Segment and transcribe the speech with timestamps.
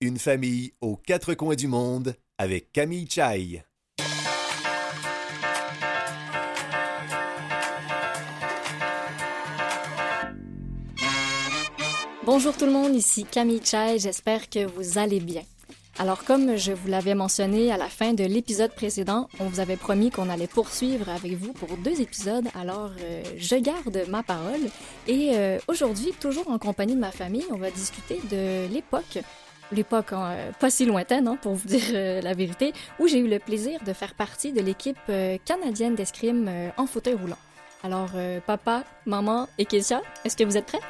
[0.00, 3.64] Une famille aux quatre coins du monde avec Camille Chai.
[12.24, 15.42] Bonjour tout le monde, ici Camille Chai, j'espère que vous allez bien.
[15.98, 19.76] Alors comme je vous l'avais mentionné à la fin de l'épisode précédent, on vous avait
[19.76, 24.60] promis qu'on allait poursuivre avec vous pour deux épisodes, alors euh, je garde ma parole.
[25.08, 29.18] Et euh, aujourd'hui, toujours en compagnie de ma famille, on va discuter de l'époque,
[29.72, 33.38] l'époque euh, pas si lointaine hein, pour vous dire la vérité, où j'ai eu le
[33.38, 34.98] plaisir de faire partie de l'équipe
[35.44, 37.38] canadienne d'escrime en fauteuil roulant.
[37.84, 38.10] Alors
[38.46, 40.80] papa, maman et Kessia, est-ce que vous êtes prêts?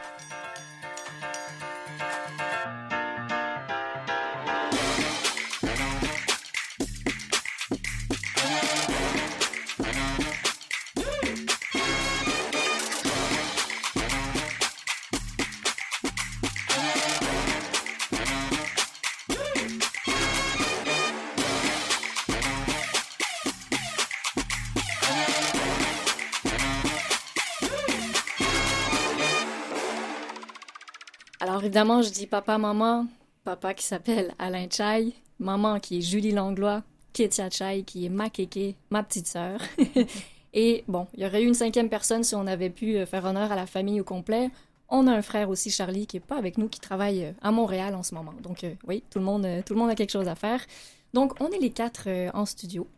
[31.69, 33.06] Évidemment, je dis papa, maman,
[33.44, 38.30] papa qui s'appelle Alain Chai, maman qui est Julie Langlois, Ketia Chai qui est ma
[38.30, 39.61] kéké, ma petite sœur.
[40.55, 43.27] Et bon, il y aurait eu une cinquième personne si on avait pu euh, faire
[43.27, 44.48] honneur à la famille au complet.
[44.89, 47.50] On a un frère aussi, Charlie, qui est pas avec nous, qui travaille euh, à
[47.50, 48.33] Montréal en ce moment.
[48.42, 50.64] Donc euh, oui, tout le monde, tout le monde a quelque chose à faire.
[51.12, 52.89] Donc on est les quatre en studio.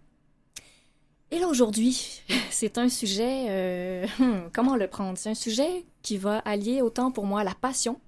[1.32, 5.18] Et là aujourd'hui, c'est un sujet, hmm, comment le prendre?
[5.18, 8.00] C'est un sujet qui va allier autant pour moi la passion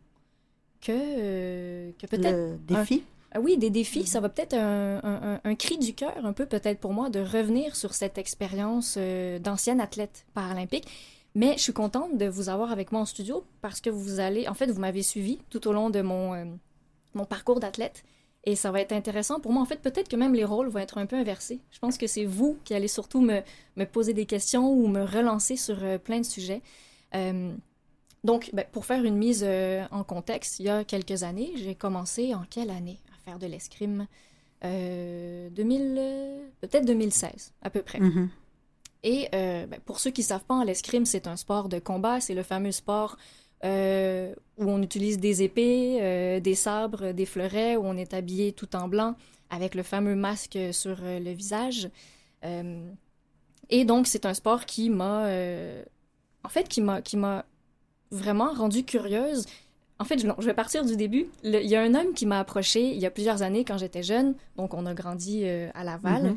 [0.83, 2.59] que, euh, que peut-être...
[2.67, 3.05] Défi?
[3.35, 4.07] Ah oui, des défis.
[4.07, 7.77] Ça va peut-être un, un, cri du cœur, un peu peut-être pour moi, de revenir
[7.77, 10.87] sur cette expérience euh, d'ancienne athlète paralympique.
[11.35, 14.49] Mais je suis contente de vous avoir avec moi en studio parce que vous allez,
[14.49, 16.45] en fait, vous m'avez suivi tout au long de mon, euh,
[17.15, 18.05] mon parcours d'athlète.
[18.45, 19.63] Et ça va être intéressant pour moi.
[19.63, 21.61] En fait, peut-être que même les rôles vont être un peu inversés.
[21.71, 23.41] Je pense que c'est vous qui allez surtout me,
[23.77, 26.61] me, poser des questions ou me relancer sur plein de sujets.
[28.25, 31.75] Donc, ben, pour faire une mise euh, en contexte, il y a quelques années, j'ai
[31.75, 34.07] commencé en quelle année à faire de l'escrime?
[34.65, 37.99] Euh, 2000, euh, peut-être 2016 à peu près.
[37.99, 38.29] Mm-hmm.
[39.03, 42.21] Et euh, ben, pour ceux qui ne savent pas, l'escrime, c'est un sport de combat,
[42.21, 43.17] c'est le fameux sport
[43.65, 48.89] où on utilise des épées, des sabres, des fleurets, où on est habillé tout en
[48.89, 49.15] blanc
[49.51, 51.89] avec le fameux masque sur le visage.
[52.43, 55.29] et donc, c'est un sport qui m'a...
[56.43, 57.45] en fait, qui m'a
[58.13, 59.47] vraiment rendue curieuse.
[59.99, 61.27] En fait, je, vais partir du début.
[61.45, 64.03] il y a un homme qui m'a approché il y a plusieurs années quand j'étais
[64.03, 64.35] jeune.
[64.57, 66.25] Donc, on a grandi euh, à Laval.
[66.25, 66.37] Mm-hmm.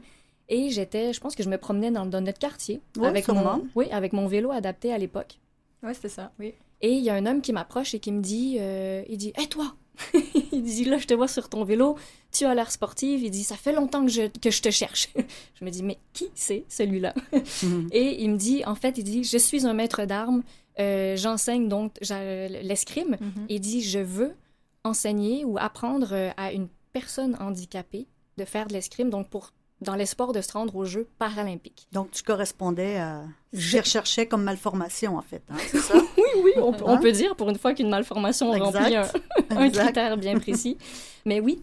[0.49, 4.13] Et j'étais, je pense que je me promenais dans, notre quartier avec mon, oui, avec
[4.13, 5.39] mon vélo adapté à l'époque.
[5.81, 6.53] Oui, c'était ça, oui.
[6.81, 9.33] Et il y a un homme qui m'approche et qui me dit, euh, il dit,
[9.37, 9.73] hé toi,
[10.51, 11.97] il dit, là, je te vois sur ton vélo,
[12.31, 13.23] tu as l'air sportive.
[13.23, 15.09] Il dit, ça fait longtemps que je, que je te cherche.
[15.59, 17.15] je me dis, mais qui c'est celui-là?
[17.33, 17.87] Mm-hmm.
[17.91, 20.43] Et il me dit, en fait, il dit, je suis un maître d'armes.
[20.79, 23.45] Euh, j'enseigne donc l'escrime mhm.
[23.49, 24.35] et dit je veux
[24.83, 29.95] enseigner ou apprendre euh, à une personne handicapée de faire de l'escrime, donc pour dans
[29.95, 31.87] l'espoir de se rendre aux Jeux paralympiques.
[31.91, 33.23] Donc, tu correspondais à...
[33.51, 35.95] Je recherchais comme malformation, en fait, hein, c'est ça?
[36.17, 36.97] oui, oui, on, hein?
[36.97, 39.07] peut dire pour une fois qu'une malformation remplit un,
[39.49, 40.77] un critère bien précis.
[41.25, 41.61] Mais oui,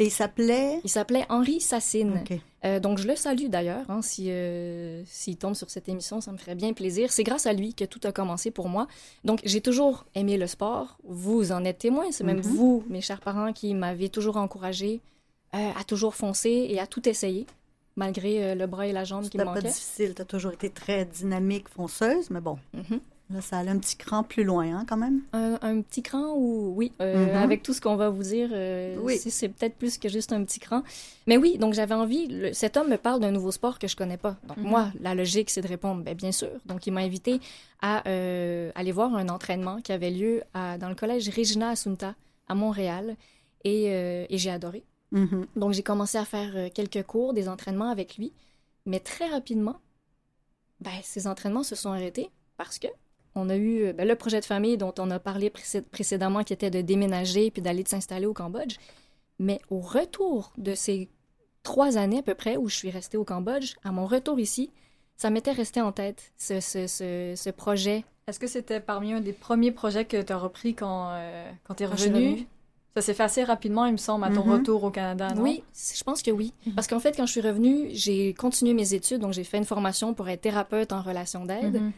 [0.00, 0.80] et il s'appelait?
[0.82, 2.24] Il s'appelait Henri Sassine.
[2.64, 3.84] Euh, donc, je le salue d'ailleurs.
[3.90, 7.12] Hein, euh, s'il tombe sur cette émission, ça me ferait bien plaisir.
[7.12, 8.86] C'est grâce à lui que tout a commencé pour moi.
[9.24, 10.96] Donc, j'ai toujours aimé le sport.
[11.04, 12.04] Vous en êtes témoin.
[12.12, 12.42] C'est même mhm.
[12.42, 15.02] vous, mes chers parents, qui m'avez toujours encouragé
[15.54, 17.46] euh, à toujours foncer et à tout essayer,
[17.96, 19.60] malgré le bras et la jambe qui me manquaient.
[19.60, 20.14] C'était pas difficile.
[20.14, 22.58] Tu as toujours été très dynamique, fonceuse, mais bon.
[22.72, 23.00] Mhm.
[23.32, 25.22] Là, ça allait un petit cran plus loin, hein, quand même?
[25.32, 27.36] Un, petit cran ou oui, euh, mm-hmm.
[27.36, 29.18] avec tout ce qu'on va vous dire, euh, oui.
[29.18, 30.82] c'est peut-être plus que juste un petit cran.
[31.28, 32.50] Mais oui, donc j'avais envie.
[32.52, 34.36] cet homme me parle d'un nouveau sport que je connais pas.
[34.48, 34.62] Donc mm-hmm.
[34.62, 36.50] moi, la logique, c'est de répondre, ben, bien sûr.
[36.66, 37.40] Donc il m'a invité
[37.80, 42.16] à euh, aller voir un entraînement qui avait lieu à, dans le collège Regina Assunta
[42.48, 43.16] à Montréal,
[43.62, 44.82] et, et j'ai adoré.
[45.12, 45.46] Mm-hmm.
[45.54, 48.32] Donc j'ai commencé à faire quelques cours, des entraînements avec lui,
[48.86, 49.78] mais très rapidement,
[50.80, 52.88] ben, ces entraînements se sont arrêtés parce que
[53.34, 56.52] on a eu euh, ben, le projet de famille dont on a parlé précédemment, qui
[56.52, 58.76] était de déménager puis d'aller s'installer au Cambodge.
[59.38, 61.08] Mais au retour de ces
[61.62, 64.70] trois années à peu près où je suis restée au Cambodge, à mon retour ici,
[65.16, 68.04] ça m'était resté en tête, ce, ce, ce, projet.
[68.26, 71.74] Est-ce que c'était parmi un des premiers projets que tu as repris quand, euh, quand
[71.74, 72.46] tu es revenu?
[72.96, 74.50] Ça s'est fait assez rapidement, il me semble, à ton mm-hmm.
[74.50, 75.42] retour au Canada, non?
[75.42, 76.52] Oui, je pense que oui.
[76.66, 76.74] Mm-hmm.
[76.74, 79.64] Parce qu'en fait, quand je suis revenue, j'ai continué mes études, donc j'ai fait une
[79.64, 81.76] formation pour être thérapeute en relation d'aide.
[81.76, 81.92] Mm-hmm.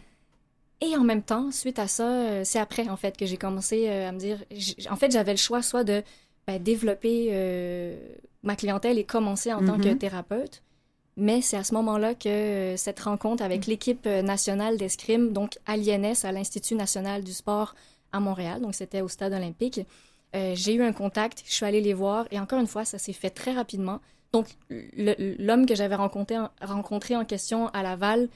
[0.85, 3.89] Et en même temps, suite à ça, euh, c'est après, en fait, que j'ai commencé
[3.89, 4.45] euh, à me dire...
[4.91, 6.03] En fait, j'avais le choix soit de
[6.47, 7.97] ben, développer euh,
[8.43, 9.99] ma clientèle et commencer en tant que Mhm.
[9.99, 10.63] thérapeute.
[11.17, 15.59] Mais c'est à ce moment-là que euh, cette rencontre avec l'équipe euh, nationale d'escrime, donc
[15.67, 17.75] à l'INS, à l'Institut national du sport
[18.13, 19.81] à Montréal, donc c'était au stade olympique,
[20.35, 22.99] euh, j'ai eu un contact, je suis allée les voir et encore une fois, ça
[22.99, 24.01] s'est fait très rapidement.
[24.33, 24.47] Donc
[24.97, 28.29] l'homme que j'avais rencontré, en- rencontré en question à Laval,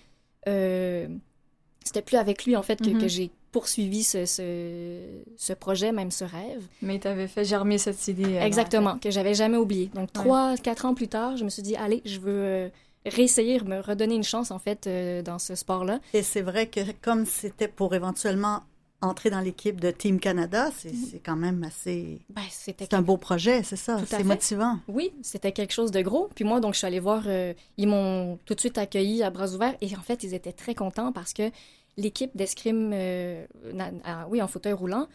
[1.87, 3.01] c'était plus avec lui en fait que, Mhm.
[3.01, 5.01] que j'ai poursuivi ce, ce,
[5.37, 6.63] ce projet, même ce rêve.
[6.83, 8.37] Mais tu avais fait germer cette idée.
[8.37, 9.91] euh, Exactement, que j'avais jamais oublié.
[9.95, 12.69] Donc, trois, quatre ans plus tard, je me suis dit, allez, je veux euh,
[13.07, 16.01] réessayer, me redonner une chance, en fait, euh, dans ce sport-là.
[16.13, 18.61] Et c'est vrai que comme c'était pour éventuellement
[19.03, 22.19] entrer dans l'équipe de Team Canada, c'est c'est quand même assez...
[22.31, 23.99] Ben, C'est un beau projet, c'est ça.
[24.07, 24.79] C'est motivant.
[24.89, 26.29] Oui, c'était quelque chose de gros.
[26.35, 29.29] Puis moi, donc, je suis allée voir, euh, ils m'ont tout de suite accueilli à
[29.31, 29.77] bras ouverts.
[29.83, 31.51] Et en fait, ils étaient très contents parce que
[31.97, 35.07] l'équipe d'escrime, euh, na- à- oui, en fauteuil roulant,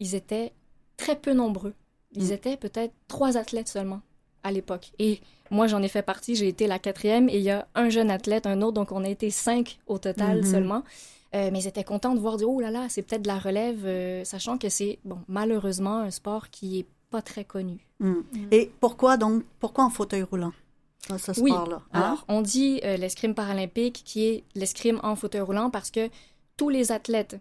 [0.00, 0.52] ils étaient
[0.96, 1.74] très peu nombreux.
[2.14, 2.32] Ils Mm.
[2.32, 4.00] étaient peut-être trois athlètes seulement
[4.42, 4.92] à l'époque.
[4.98, 5.20] Et
[5.50, 6.36] moi, j'en ai fait partie.
[6.36, 8.74] J'ai été la quatrième et il y a un jeune athlète, un autre.
[8.74, 10.44] Donc, on a été cinq au total Mhm.
[10.44, 10.82] seulement.
[11.34, 13.38] Euh, mais ils étaient contents de voir, dire, oh là là, c'est peut-être de la
[13.38, 17.78] relève, euh, sachant que c'est, bon, malheureusement, un sport qui est pas très connu.
[18.00, 18.14] Mm.
[18.50, 20.52] Et pourquoi donc, pourquoi en fauteuil roulant,
[21.16, 21.52] ce Oui.
[21.92, 26.10] Alors, on dit euh, l'escrime paralympique qui est l'escrime en fauteuil roulant parce que
[26.56, 27.40] tous les athlètes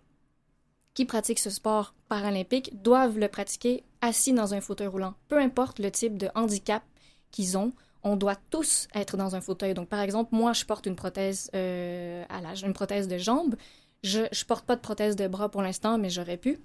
[0.93, 5.15] qui pratiquent ce sport paralympique doivent le pratiquer assis dans un fauteuil roulant.
[5.27, 6.83] Peu importe le type de handicap
[7.31, 7.73] qu'ils ont,
[8.03, 9.73] on doit tous être dans un fauteuil.
[9.73, 13.55] Donc, par exemple, moi, je porte une prothèse euh, à l'âge, une prothèse de jambe.
[14.03, 16.59] Je ne porte pas de prothèse de bras pour l'instant, mais j'aurais pu.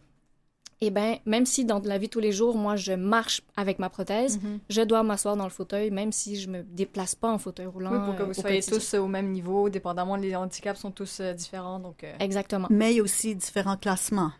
[0.85, 3.79] Eh bien, même si dans la vie de tous les jours, moi, je marche avec
[3.79, 4.59] ma prothèse, Mhm.
[4.69, 7.93] je dois m'asseoir dans le fauteuil, même si je me déplace pas en fauteuil roulant.
[7.93, 8.79] Oui, pour que euh, vous au soyez quotidien.
[8.79, 11.79] tous au même niveau, dépendamment, les handicaps sont tous euh, différents.
[11.79, 12.67] Donc, euh, Exactement.
[12.69, 14.33] Mais il y a aussi différents classements.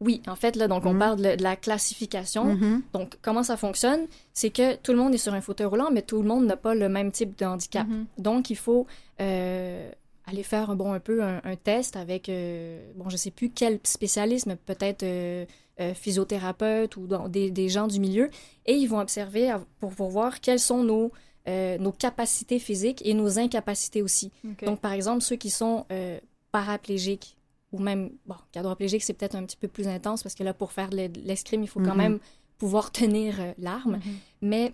[0.00, 0.98] Oui, en fait, là, donc on Mhm.
[0.98, 2.44] parle de, de la classification.
[2.54, 2.82] Mhm.
[2.94, 4.06] Donc, comment ça fonctionne?
[4.32, 6.56] C'est que tout le monde est sur un fauteuil roulant, mais tout le monde n'a
[6.56, 7.86] pas le même type de handicap.
[8.18, 8.86] Donc, il faut
[9.20, 9.90] euh,
[10.26, 13.78] aller faire bon, un peu un, un test avec, euh, bon, je sais plus quel
[13.84, 15.44] spécialiste, mais peut-être euh,
[15.80, 18.30] euh, physiothérapeute ou dans- des, des gens du milieu,
[18.66, 21.10] et ils vont observer pour, pour voir quelles sont nos,
[21.48, 24.30] euh, nos capacités physiques et nos incapacités aussi.
[24.64, 26.18] Donc, par exemple, ceux qui sont euh,
[26.52, 27.36] paraplégiques
[27.72, 30.70] ou même, bon, quadriplégique, c'est peut-être un petit peu plus intense parce que là, pour
[30.72, 31.96] faire de l'e- de l'escrime, il faut quand Mhm.
[32.02, 32.18] même
[32.58, 33.96] pouvoir tenir euh, l'arme.
[33.96, 34.14] Mhm.
[34.42, 34.72] Mais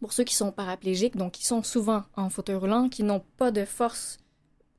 [0.00, 3.50] pour ceux qui sont paraplégiques, donc qui sont souvent en fauteuil roulant, qui n'ont pas
[3.50, 4.18] de force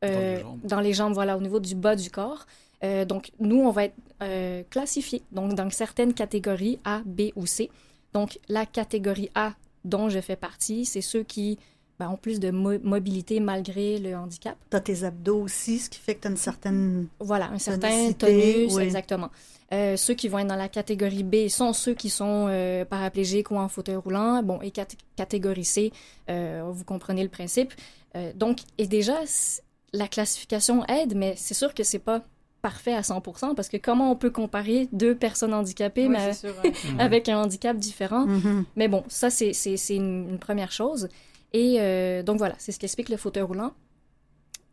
[0.06, 0.60] euh, Dans les jambes.
[0.64, 2.46] dans les jambes, voilà, au niveau du bas du corps.
[2.84, 7.46] Euh, donc, nous, on va être euh, classifiés donc, dans certaines catégories A, B ou
[7.46, 7.70] C.
[8.14, 9.54] Donc, la catégorie A
[9.86, 11.58] dont je fais partie, c'est ceux qui
[12.00, 14.58] ben, ont plus de mo- mobilité malgré le handicap.
[14.72, 17.08] Tu as tes abdos aussi, ce qui fait que tu as une certaine...
[17.20, 18.84] Voilà, un certain tonus, oui.
[18.84, 19.30] exactement.
[19.72, 23.52] Euh, ceux qui vont être dans la catégorie B sont ceux qui sont euh, paraplégiques
[23.52, 24.42] ou en fauteuil roulant.
[24.42, 25.92] Bon, et cat- catégorie C,
[26.30, 27.74] euh, vous comprenez le principe.
[28.34, 29.20] Donc, et déjà,
[29.94, 32.24] la classification aide, mais c'est sûr que c'est pas
[32.62, 36.48] parfait à 100% parce que comment on peut comparer deux personnes handicapées Oui, mais c'est
[36.48, 36.56] sûr.
[36.64, 36.74] ouais.
[37.00, 38.26] Avec un handicap différent?
[38.26, 38.66] Mhm.
[38.76, 39.52] Mais bon, ça, c'est
[39.90, 41.10] une, une première chose.
[41.54, 43.72] Et euh, donc voilà, c'est ce qu'explique le fauteuil roulant.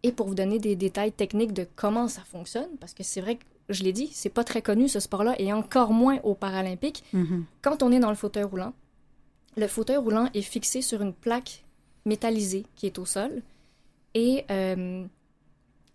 [0.02, 3.36] Et pour vous donner des détails techniques de comment ça fonctionne, parce que c'est vrai
[3.36, 7.02] que, je l'ai dit, c'est pas très connu ce sport-là, et encore moins aux Paralympiques.
[7.12, 7.44] Mhm.
[7.62, 8.72] Quand on est dans le fauteuil roulant,
[9.56, 11.64] le fauteuil roulant est fixé sur une plaque
[12.04, 13.42] métallisée qui est au sol.
[14.14, 15.04] Et euh,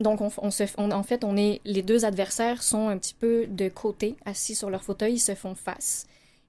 [0.02, 3.14] donc, on, on se, on- en fait, on est, les deux adversaires sont un petit
[3.14, 6.06] peu de côté, assis sur leur fauteuil, ils se font face.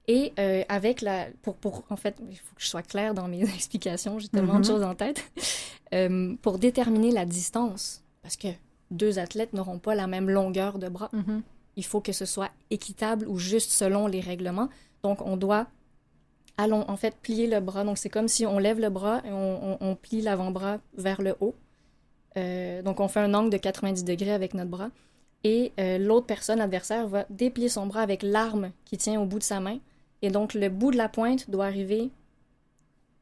[0.07, 1.27] Et euh, avec la.
[1.43, 4.53] Pour, pour, en fait, il faut que je sois claire dans mes explications, j'ai tellement
[4.55, 4.65] de Mhm.
[4.65, 5.23] choses en tête.
[5.93, 8.47] Euh, pour déterminer la distance, parce que
[8.89, 11.43] deux athlètes n'auront pas la même longueur de bras, Mhm.
[11.75, 14.69] il faut que ce soit équitable ou juste selon les règlements.
[15.03, 15.67] Donc, on doit,
[16.57, 17.83] allons, en fait, plier le bras.
[17.83, 21.21] Donc, c'est comme si on lève le bras et on, on- on plie l'avant-bras vers
[21.21, 21.53] le haut.
[22.37, 24.89] Euh, donc, on fait un angle de 90 degrés avec notre bras.
[25.43, 29.39] Et euh, l'autre personne, adversaire, va déplier son bras avec l'arme qui tient au bout
[29.39, 29.79] de sa main.
[30.21, 32.09] Et donc, le bout de la pointe doit arriver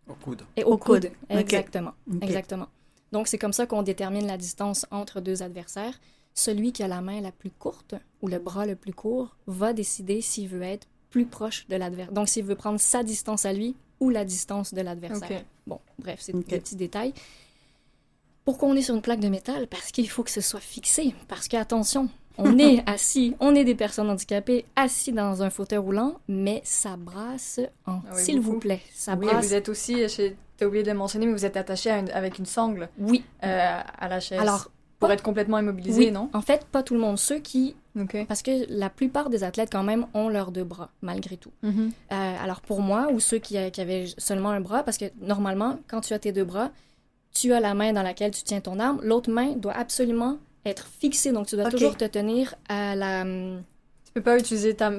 [0.07, 0.43] Au coude.
[0.55, 1.11] et au, Au coude.
[1.29, 1.93] Exactement.
[2.21, 2.67] Exactement.
[3.11, 5.99] Donc, c'est comme ça qu'on détermine la distance entre deux adversaires.
[6.33, 9.73] Celui qui a la main la plus courte ou le bras le plus court va
[9.73, 12.13] décider s'il veut être plus proche de l'adversaire.
[12.13, 15.39] Donc, s'il veut prendre sa distance à lui ou la distance de l'adversaire.
[15.41, 15.45] Ok.
[15.67, 16.45] Bon, bref, c'est Ok.
[16.47, 17.13] des petits détails.
[18.45, 19.67] Pourquoi on est sur une plaque de métal?
[19.67, 21.13] Parce qu'il faut que ce soit fixé.
[21.27, 25.77] Parce que, attention, on est assis, on est des personnes handicapées assis dans un fauteuil
[25.79, 27.99] roulant, mais ça brasse en...
[28.09, 29.45] Ah oui, S'il vous plaît, ça Oui, brasse...
[29.45, 32.39] vous êtes aussi, tu as oublié de le mentionner, mais vous êtes attaché une- avec
[32.39, 34.39] une sangle Oui, euh, à la chaise.
[34.39, 34.69] Alors,
[34.99, 36.11] Pour être complètement immobilisé, Oui.
[36.11, 36.29] non?
[36.33, 37.17] En fait, pas tout le monde.
[37.19, 37.75] Ceux qui...
[38.27, 41.51] Parce que la plupart des athlètes, quand même, ont leurs deux bras, malgré tout.
[41.61, 41.91] Mhm.
[42.11, 45.77] Euh, alors pour moi, ou ceux qui, qui avaient seulement un bras, parce que normalement,
[45.89, 46.71] quand tu as tes deux bras,
[47.33, 48.99] tu as la main dans laquelle tu tiens ton arme.
[49.03, 51.31] L'autre main doit absolument être fixée.
[51.31, 53.23] Donc tu dois toujours te tenir à la...
[53.23, 54.91] Tu peux pas utiliser ta-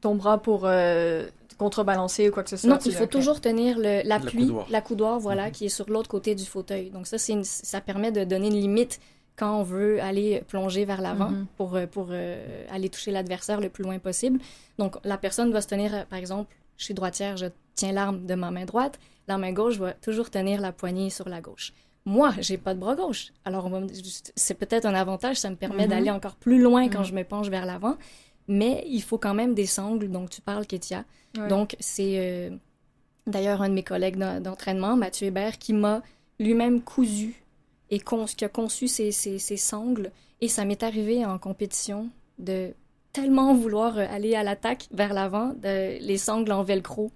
[0.00, 1.26] ton bras pour euh,
[1.56, 2.70] contrebalancer ou quoi que ce soit.
[2.70, 4.66] Non, il faut toujours tenir l'appui, coudoir.
[4.70, 5.52] la coudoir, voilà, Mhm.
[5.52, 6.90] qui est sur l'autre côté du fauteuil.
[6.90, 9.00] Donc ça, une- ça permet de donner une limite
[9.36, 11.46] quand on veut aller plonger vers l'avant Mhm.
[11.56, 14.38] pour, euh, pour euh, aller toucher l'adversaire le plus loin possible.
[14.78, 18.26] Donc la personne doit se tenir, euh, par exemple, je suis droitière, je tiens l'arme
[18.26, 21.72] de ma main droite, la main gauche va toujours tenir la poignée sur la gauche.
[22.04, 23.32] Moi, j'ai pas de bras gauche.
[23.44, 23.70] Alors,
[24.34, 25.90] c'est peut-être un avantage, ça me permet Mhm.
[25.90, 27.04] d'aller encore plus loin quand Mhm.
[27.04, 27.96] je me penche vers l'avant.
[28.48, 31.04] Mais il faut quand même des sangles, donc tu parles, Kétia.
[31.36, 31.48] Ouais.
[31.48, 32.50] Donc, c'est euh,
[33.26, 36.02] d'ailleurs un de mes collègues d'en- d'entraînement, Mathieu Hébert, qui m'a
[36.40, 37.34] lui-même cousu
[37.90, 40.10] et con- qui a conçu ces, ces- ces sangles.
[40.40, 42.08] Et ça m'est arrivé en compétition
[42.38, 42.72] de
[43.12, 47.10] tellement vouloir euh, aller à l'attaque vers l'avant, les sangles en velcro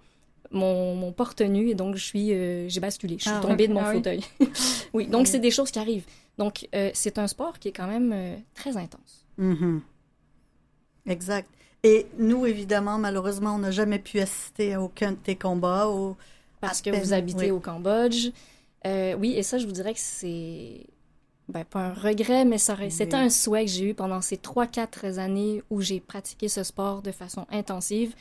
[0.52, 3.72] mon, mon porte-nu et donc je suis euh, j'ai basculé je suis Ah, tombée de
[3.72, 4.20] mon ah fauteuil
[4.92, 6.06] oui donc c'est des choses qui arrivent
[6.38, 9.80] donc euh, c'est un sport qui est quand même euh, très intense Mhm.
[11.06, 11.48] Exact.
[11.82, 15.88] Et nous, évidemment, malheureusement, on n'a jamais pu assister à aucun de tes combats.
[15.88, 16.16] Au...
[16.60, 17.50] parce que peine, vous habitez oui.
[17.50, 18.28] au Cambodge.
[18.84, 20.86] Oui, et ça, je vous dirais que c'est
[21.48, 23.22] ben, pas un regret, mais ça c'était Oui.
[23.24, 27.10] un souhait que j'ai eu pendant ces 3-4 années où j'ai pratiqué ce sport de
[27.12, 28.14] façon intensive.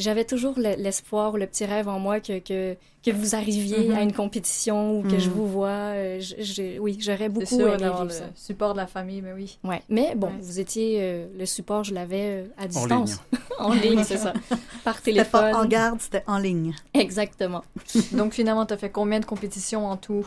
[0.00, 3.96] J'avais toujours le- l'espoir, le petit rêve en moi que, que, que vous arriviez Mhm.
[3.96, 5.34] à une compétition ou que je Mhm.
[5.36, 5.68] vous vois.
[5.68, 8.24] euh, je- oui, j'aurais beaucoup sûr aimé vivre le ça.
[8.34, 9.58] support de la famille, mais oui.
[9.62, 9.82] Ouais.
[9.88, 10.32] Mais bon, Ouais.
[10.40, 10.98] vous étiez...
[11.00, 13.10] euh, le support, je l'avais euh, à distance.
[13.10, 13.18] ligne.
[13.60, 14.32] En ligne, c'est ça.
[14.84, 15.52] Par C'était téléphone.
[15.52, 16.74] pas en garde, c'était en ligne.
[16.94, 17.62] Exactement.
[18.12, 20.26] Donc finalement, tu as fait combien de compétitions en tout?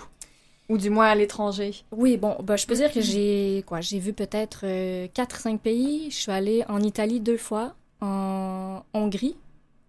[0.70, 1.74] Ou du moins à l'étranger?
[1.92, 4.66] Oui, bon, bah, je peux dire que j'ai quoi, j'ai vu peut-être
[5.14, 6.12] 4-5 pays.
[6.12, 9.36] Je suis allée en Italie deux fois, en Hongrie,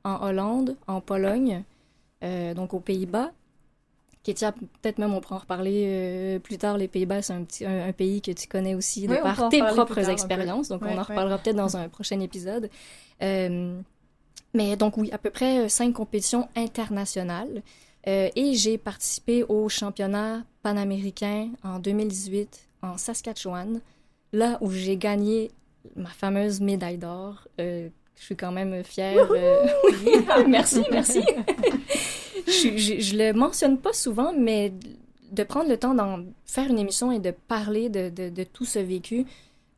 [0.05, 1.65] en Hollande, en Pologne,
[2.23, 3.33] euh, donc aux Pays-Bas.
[4.23, 6.79] Kétia, peut-être même on pourra en reparler euh, plus tard.
[6.79, 9.49] Les Pays-Bas, c'est un, petit, un, un pays que tu connais aussi de Oui, par
[9.51, 10.69] tes propres tard expériences.
[10.69, 12.71] Donc on en reparlera peut-être dans un prochain épisode.
[13.23, 13.79] Euh,
[14.55, 17.63] mais donc oui, à peu près cinq compétitions internationales.
[18.07, 23.81] Euh, et j'ai participé au championnat panaméricain en 2018 en Saskatchewan,
[24.33, 25.51] là où j'ai gagné
[25.97, 27.49] ma fameuse médaille d'or.
[28.19, 29.29] Je suis quand même fière.
[29.31, 29.67] euh,
[30.49, 31.23] merci, merci.
[32.47, 34.73] je, je, je le mentionne pas souvent, mais
[35.33, 38.65] de prendre le temps d'en faire une émission et de parler de, de, de tout
[38.65, 39.27] ce vécu,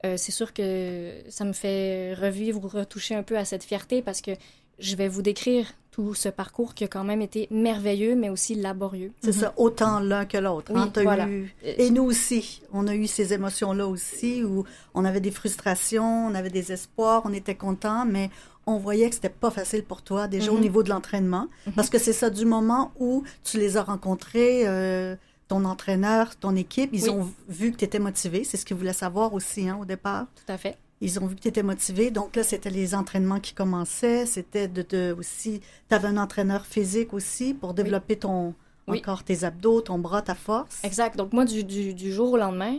[0.04, 4.02] euh, c'est sûr que ça me fait revivre ou retoucher un peu à cette fierté
[4.02, 4.32] parce que
[4.78, 8.54] je vais vous décrire tout ce parcours qui a quand même été merveilleux, mais aussi
[8.54, 9.12] laborieux.
[9.22, 10.70] C'est ça, autant l'un que l'autre.
[10.74, 11.26] Oui, hein, t'as voilà.
[11.26, 16.26] eu- Et nous aussi, on a eu ces émotions-là aussi, où on avait des frustrations,
[16.26, 18.28] on avait des espoirs, on était contents, mais
[18.66, 20.60] on voyait que c'était pas facile pour toi, déjà au Mhm.
[20.60, 21.72] niveau de l'entraînement, Mhm.
[21.72, 25.16] parce que c'est ça, du moment où tu les as rencontrés, euh,
[25.48, 27.08] ton entraîneur, ton équipe, ils Oui.
[27.10, 30.26] ont vu que tu étais motivé, c'est ce qu'ils voulaient savoir aussi hein, au départ.
[30.44, 30.76] Tout à fait.
[31.00, 32.10] Ils ont vu que tu étais motivé.
[32.10, 34.24] Donc là, c'était les entraînements qui commençaient.
[34.26, 35.60] C'était de, de aussi.
[35.88, 38.54] Tu avais un entraîneur physique aussi pour développer ton
[38.88, 38.98] Oui.
[38.98, 40.82] encore tes abdos, ton bras, ta force.
[40.84, 41.16] Exact.
[41.16, 42.78] Donc moi, du, du, du jour au lendemain,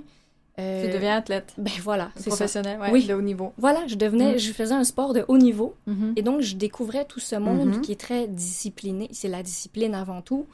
[0.60, 2.30] euh, Tu deviens athlète Ben voilà, c'est ça.
[2.32, 3.06] professionnel, ouais, Oui.
[3.06, 3.54] de haut niveau.
[3.60, 4.40] Voilà, je devenais, Mm.
[4.40, 6.14] je faisais un sport de haut niveau Mhm.
[6.16, 7.82] et donc je découvrais tout ce monde Mhm.
[7.82, 9.10] qui est très discipliné.
[9.12, 10.46] C'est la discipline avant tout,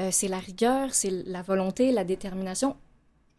[0.00, 2.76] Euh, c'est la rigueur, c'est la volonté, la détermination.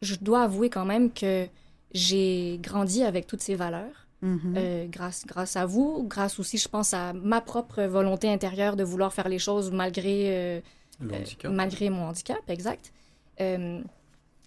[0.04, 1.48] Je dois avouer quand même que
[1.94, 4.54] j'ai grandi avec toutes ces valeurs Mhm.
[4.56, 8.84] euh, grâce, grâce à vous, grâce aussi, je pense, à ma propre volonté intérieure de
[8.86, 10.62] vouloir faire les choses malgré euh,
[11.02, 12.94] euh, malgré mon handicap, exact.
[13.42, 13.82] Euh,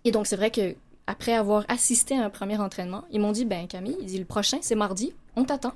[0.05, 0.75] et donc, c'est vrai que
[1.07, 4.25] après avoir assisté à un premier entraînement, ils m'ont dit, ben Camille, il dit, le
[4.25, 5.75] prochain, c'est mardi, on t'attend.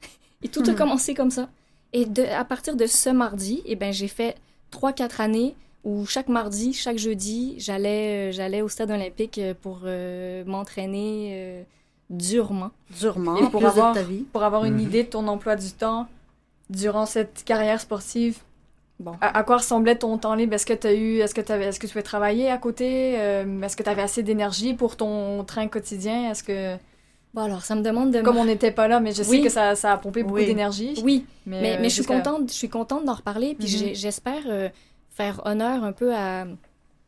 [0.42, 0.76] et tout a Mhm.
[0.76, 1.48] commencé comme ça.
[1.92, 4.36] Et de, à partir de ce mardi, eh ben, j'ai fait
[4.70, 9.54] trois, quatre années où chaque mardi, chaque jeudi, j'allais, euh, j'allais au stade olympique euh,
[9.60, 11.62] pour euh, m'entraîner euh,
[12.10, 12.70] durement.
[12.98, 14.24] Durement, Et pour avoir- de ta vie.
[14.32, 14.80] Pour avoir une Mhm.
[14.80, 16.06] idée de ton emploi du temps
[16.70, 18.38] durant cette carrière sportive,
[19.00, 19.12] Bon.
[19.20, 20.54] à, à quoi ressemblait ton temps libre?
[20.54, 23.14] Est-ce que tu as eu, est-ce que tu est-ce que tu pouvais travailler à côté?
[23.18, 26.30] Euh, est-ce que tu avais assez d'énergie pour ton train quotidien?
[26.30, 26.76] Est-ce que,
[27.34, 28.22] Bon, alors, ça me demande de...
[28.22, 29.42] comme on n'était pas là, mais je sais Oui.
[29.42, 30.46] que ça, ça a pompé beaucoup Oui.
[30.46, 30.94] d'énergie.
[31.04, 33.94] Oui, Mais, Mais, euh, mais je suis contente, je suis contente d'en reparler, puis Mhm.
[33.94, 34.68] j'espère euh,
[35.18, 36.44] faire honneur un peu à,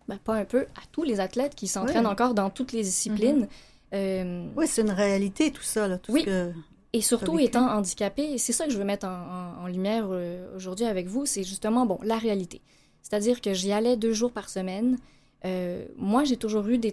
[0.09, 2.13] ben, pas un peu, à tous les athlètes qui s'entraînent Oui.
[2.13, 3.47] encore dans toutes les disciplines.
[3.95, 6.21] Euh, Oui, c'est une réalité tout ça, là, tout Oui.
[6.23, 6.53] ce que...
[6.93, 9.11] Et surtout étant handicapée, et c'est ça que je veux mettre en,
[9.61, 12.61] en- en lumière euh, aujourd'hui avec vous, c'est justement, bon, la réalité.
[13.03, 14.99] C'est-à-dire que j'y allais deux jours par semaine,
[15.47, 16.93] Euh, moi, j'ai toujours eu des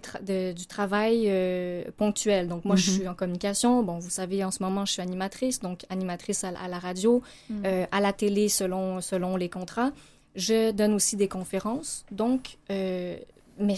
[0.62, 2.48] du travail euh, ponctuel.
[2.48, 3.10] Donc, moi, je suis mhm.
[3.12, 3.84] en communication.
[3.84, 7.64] Bon, vous savez, en ce moment, je suis animatrice, donc animatrice à, la radio, mhm.
[7.92, 9.92] à la télé selon, selon les contrats.
[10.38, 12.06] Je donne aussi des conférences.
[12.12, 13.76] Donc, mais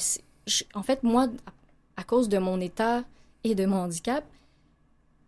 [0.74, 1.28] en fait, moi,
[1.98, 3.04] à cause de mon état
[3.44, 4.24] et de mon handicap,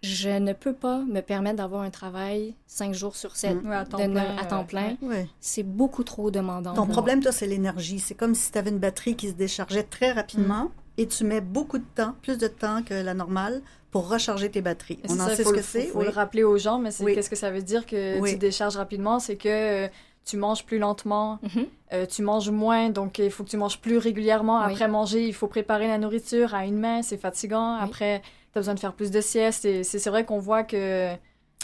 [0.04, 3.98] je ne peux pas me permettre d'avoir un travail cinq jours sur sept, à temps
[3.98, 4.38] plein.
[4.38, 4.96] À temps plein.
[5.40, 6.74] C'est beaucoup trop demandant.
[6.74, 8.00] Ton problème, toi, c'est l'énergie.
[8.00, 10.72] C'est comme si tu avais une batterie qui se déchargeait très rapidement mm.
[10.98, 13.62] et tu mets beaucoup de temps, plus de temps que la normale,
[13.92, 15.00] pour recharger tes batteries.
[15.08, 15.84] On en sait ce que c'est.
[15.84, 18.78] Il faut, le rappeler aux gens, mais qu'est-ce que ça veut dire que tu décharges
[18.78, 19.20] rapidement?
[19.20, 19.88] C'est que euh,
[20.26, 21.66] tu manges plus lentement, mm-hmm.
[21.94, 24.60] euh, tu manges moins, donc il faut que tu manges plus régulièrement.
[24.60, 27.76] Après manger, il faut préparer la nourriture à une main, c'est fatigant.
[27.76, 29.66] Après tu as besoin de faire plus de siestes.
[29.66, 31.14] Et c'est vrai qu'on voit que.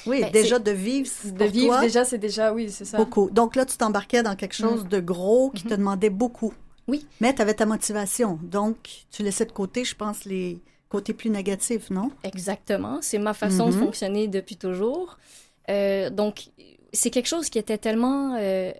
[0.05, 1.09] Oui, ben, déjà de vivre.
[1.25, 2.97] De vivre, déjà, c'est déjà, oui, c'est ça.
[2.97, 3.29] Beaucoup.
[3.31, 4.89] Donc là, tu t'embarquais dans quelque chose mm.
[4.89, 5.77] de gros qui te mm-hmm.
[5.77, 6.53] demandait beaucoup.
[6.87, 7.05] Oui.
[7.19, 8.39] Mais tu avais ta motivation.
[8.43, 8.77] Donc,
[9.11, 12.11] tu laissais de côté, je pense, les côtés plus négatifs, non?
[12.23, 12.99] Exactement.
[13.01, 13.79] C'est ma façon de mm-hmm.
[13.79, 15.17] fonctionner depuis toujours.
[15.69, 16.49] Euh, donc,
[16.97, 18.71] c'est quelque chose qui était tellement euh,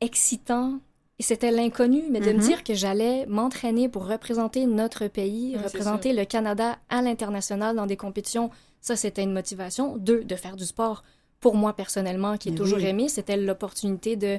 [0.00, 0.80] excitant
[1.18, 2.40] et c'était l'inconnu, mais de me mhm.
[2.40, 7.96] dire que j'allais m'entraîner pour représenter notre pays, représenter le Canada à l'international dans des
[7.96, 8.50] compétitions,
[8.80, 9.96] ça c'était une motivation.
[9.96, 11.02] Deux, de faire du sport
[11.40, 14.38] pour moi personnellement, qui est toujours aimé, c'était l'opportunité de...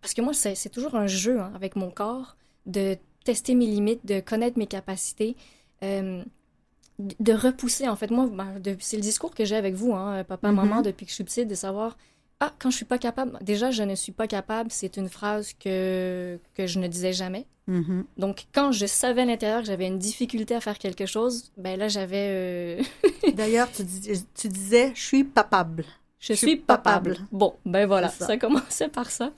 [0.00, 2.36] Parce que moi, c'est toujours un jeu hein, avec mon corps,
[2.66, 5.36] de tester mes limites, de connaître mes capacités.
[5.84, 6.24] Euh,
[6.98, 10.50] de repousser, en fait, moi, ben, c'est le discours que j'ai avec vous, hein, papa,
[10.50, 10.56] mhm.
[10.56, 11.96] maman, depuis que je suis petite, de savoir,
[12.44, 15.52] ah, quand je suis pas capable, déjà, je ne suis pas capable, c'est une phrase
[15.60, 17.46] que, que je ne disais jamais.
[17.68, 18.04] Mm-hmm.
[18.18, 21.78] Donc, quand je savais à l'intérieur que j'avais une difficulté à faire quelque chose, ben
[21.78, 22.26] là, j'avais.
[22.30, 22.82] Euh,
[23.34, 23.84] D'ailleurs, tu,
[24.34, 25.84] tu, disais, je suis papable.
[26.18, 27.16] Je, suis papable.
[27.30, 28.36] Bon, ben voilà, ça.
[28.36, 29.30] commençait par ça.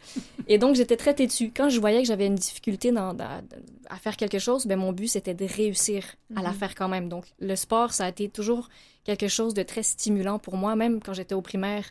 [0.48, 1.52] Et donc, j'étais très têtue.
[1.54, 5.08] Quand je voyais que j'avais une difficulté dans, à faire quelque chose, ben mon but,
[5.08, 6.04] c'était de réussir
[6.36, 6.54] à la mm-hmm.
[6.54, 7.10] faire quand même.
[7.10, 8.70] Donc, le sport, ça a été toujours
[9.04, 11.84] quelque chose de très stimulant pour moi, même quand j'étais au primaire.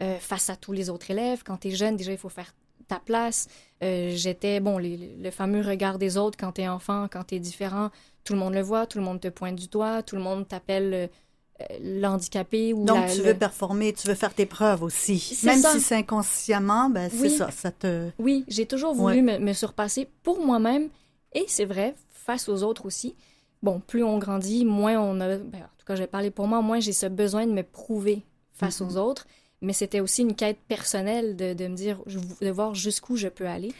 [0.00, 1.42] Euh, face à tous les autres élèves.
[1.44, 2.54] Quand tu es jeune, déjà, il faut faire
[2.86, 3.48] ta place.
[3.82, 7.40] Euh, j'étais, bon, le fameux regard des autres quand tu es enfant, quand tu es
[7.40, 7.90] différent,
[8.22, 10.46] tout le monde le voit, tout le monde te pointe du doigt, tout le monde
[10.46, 15.36] t'appelle euh, l'handicapé ou Donc, tu veux performer, tu veux faire tes preuves aussi.
[15.42, 18.10] Même si c'est inconsciemment, ben, c'est ça, ça te...
[18.20, 20.90] Oui, j'ai toujours voulu me, surpasser pour moi-même,
[21.32, 23.16] et c'est vrai, face aux autres aussi.
[23.64, 25.38] Bon, plus on grandit, moins on a...
[25.38, 27.64] Ben, en tout cas, je vais parler pour moi, moins j'ai ce besoin de me
[27.64, 28.92] prouver face mm-hmm.
[28.92, 29.26] aux autres
[29.60, 31.98] mais c'était aussi une quête personnelle de, de me dire,
[32.40, 33.72] de voir jusqu'où je peux aller.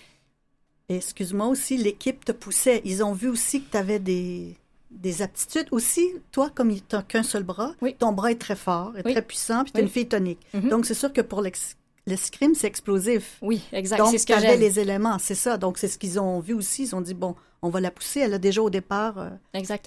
[0.89, 2.81] Excuse-moi aussi, l'équipe te poussait.
[2.85, 4.57] Ils ont vu aussi que tu avais des,
[4.91, 5.69] des aptitudes.
[5.71, 9.23] Aussi, toi, comme tu n'as qu'un seul bras, ton bras est très fort, est très
[9.23, 10.41] puissant, puis tu es une fille tonique.
[10.55, 10.69] Mm-hmm.
[10.69, 13.37] Donc, c'est sûr que pour l'escrime, c'est explosif.
[13.43, 13.99] Oui, exact.
[13.99, 15.59] Donc, tu avais les éléments, c'est ça.
[15.59, 16.85] Donc, c'est ce qu'ils ont vu aussi.
[16.85, 18.21] Ils ont dit, bon, on va la pousser.
[18.21, 19.29] Elle a déjà au départ euh,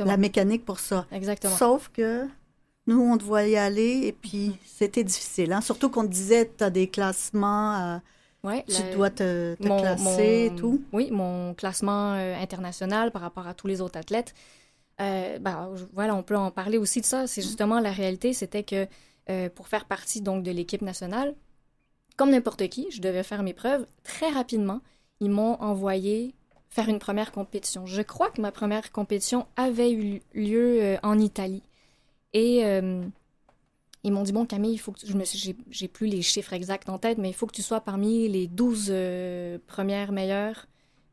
[0.05, 1.07] la mécanique pour ça.
[1.11, 1.57] Exactement.
[1.57, 2.27] Sauf que
[2.87, 5.53] nous, on te voyait aller et puis c'était difficile.
[5.53, 5.61] Hein?
[5.61, 7.99] Surtout qu'on te disait, tu as des classements,
[8.45, 10.83] euh, tu dois te, classer et tout.
[10.91, 14.33] Oui, mon classement euh, international par rapport à tous les autres athlètes.
[14.99, 17.27] Euh, ben, voilà, on peut en parler aussi de ça.
[17.27, 18.87] C'est justement la réalité, c'était que
[19.55, 21.35] pour faire partie donc de l'équipe nationale,
[22.17, 24.81] comme n'importe qui, je devais faire mes preuves très rapidement.
[25.21, 26.35] Ils m'ont envoyé
[26.69, 27.85] faire une première compétition.
[27.85, 31.63] Je crois que ma première compétition avait eu lieu en Italie.
[32.33, 33.03] Et euh,
[34.03, 35.23] ils m'ont dit Bon, Camille, il faut que je me
[35.69, 38.47] j'ai plus les chiffres exacts en tête, mais il faut que tu sois parmi les
[38.47, 40.67] 12 euh, premières meilleures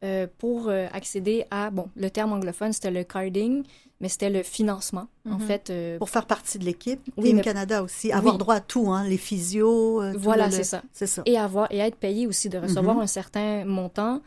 [0.04, 1.70] euh, pour accéder à.
[1.70, 3.64] Bon, le terme anglophone, c'était le carding,
[4.00, 5.40] mais c'était le financement, en mhm.
[5.40, 5.72] fait.
[5.98, 7.00] pour faire partie de l'équipe.
[7.16, 8.12] Oui, Team Canada aussi.
[8.12, 10.02] Avoir droit à tout, hein, les physios.
[10.16, 10.82] voilà, c'est ça.
[10.92, 11.22] C'est ça.
[11.26, 13.02] Et, avoir, et être payé aussi, de recevoir mhm.
[13.02, 14.22] un certain montant.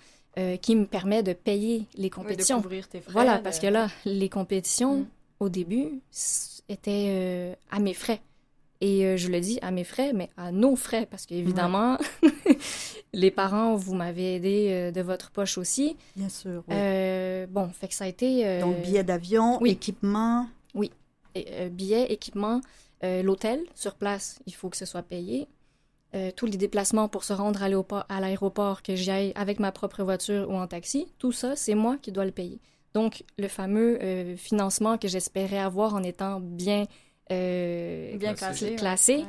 [0.61, 2.57] qui me permet de payer les compétitions.
[2.57, 3.11] de couvrir tes frais.
[3.13, 5.05] Voilà, parce que là, les compétitions, mhm.
[5.39, 6.01] au début,
[6.71, 8.21] était euh, à mes frais.
[8.83, 11.99] Et euh, je le dis à mes frais, mais à nos frais, parce qu'évidemment,
[13.13, 15.97] les parents, vous m'avez aidé euh, de votre poche aussi.
[16.15, 16.63] Bien sûr.
[16.67, 18.59] bon, fait que ça a été.
[18.59, 20.47] Donc, billets d'avion, équipement.
[20.73, 20.91] Oui.
[21.71, 22.61] billets, équipement,
[23.03, 25.47] l'hôtel sur place, il faut que ce soit payé.
[26.35, 30.49] tous les déplacements pour se rendre à l'aéroport, que j'y aille avec ma propre voiture
[30.49, 32.59] ou en taxi, tout ça, c'est moi qui dois le payer.
[32.93, 36.85] Donc, le fameux euh, financement que j'espérais avoir en étant bien,
[37.31, 39.25] euh, bien classé,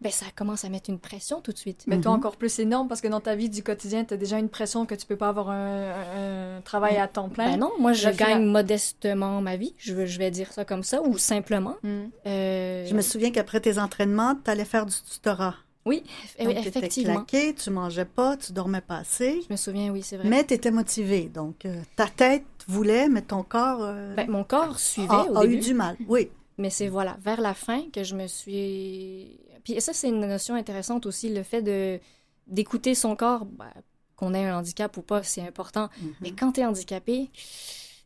[0.00, 1.84] ben, ça commence à mettre une pression tout de suite.
[1.86, 2.18] Mais toi, mhm.
[2.18, 4.84] encore plus énorme parce que dans ta vie du quotidien, tu as déjà une pression
[4.84, 7.52] que tu peux pas avoir un, travail à temps plein.
[7.52, 9.74] Ben non, moi, je gagne modestement ma vie.
[9.78, 11.76] Je, je vais dire ça comme ça, ou simplement.
[11.82, 12.02] Mm.
[12.26, 15.54] Euh, je me souviens qu'après tes entraînements, tu allais faire du tutorat.
[15.84, 16.02] Oui,
[16.38, 17.24] effectivement.
[17.26, 19.42] Tu étais tu mangeais pas, tu dormais pas assez.
[19.42, 20.28] Je me souviens, oui, c'est vrai.
[20.28, 21.28] Mais tu étais motivée.
[21.28, 23.80] Donc, euh, ta tête voulait, mais ton corps.
[23.82, 26.30] Euh, ben, mon corps suivait a, au a eu du mal, oui.
[26.56, 29.40] Mais c'est voilà, vers la fin que je me suis.
[29.64, 32.00] Puis ça, c'est une notion intéressante aussi, le fait de
[32.46, 33.72] d'écouter son corps, ben,
[34.16, 35.86] qu'on ait un handicap ou pas, c'est important.
[35.86, 36.12] Mm-hmm.
[36.20, 37.30] Mais quand tu es handicapé,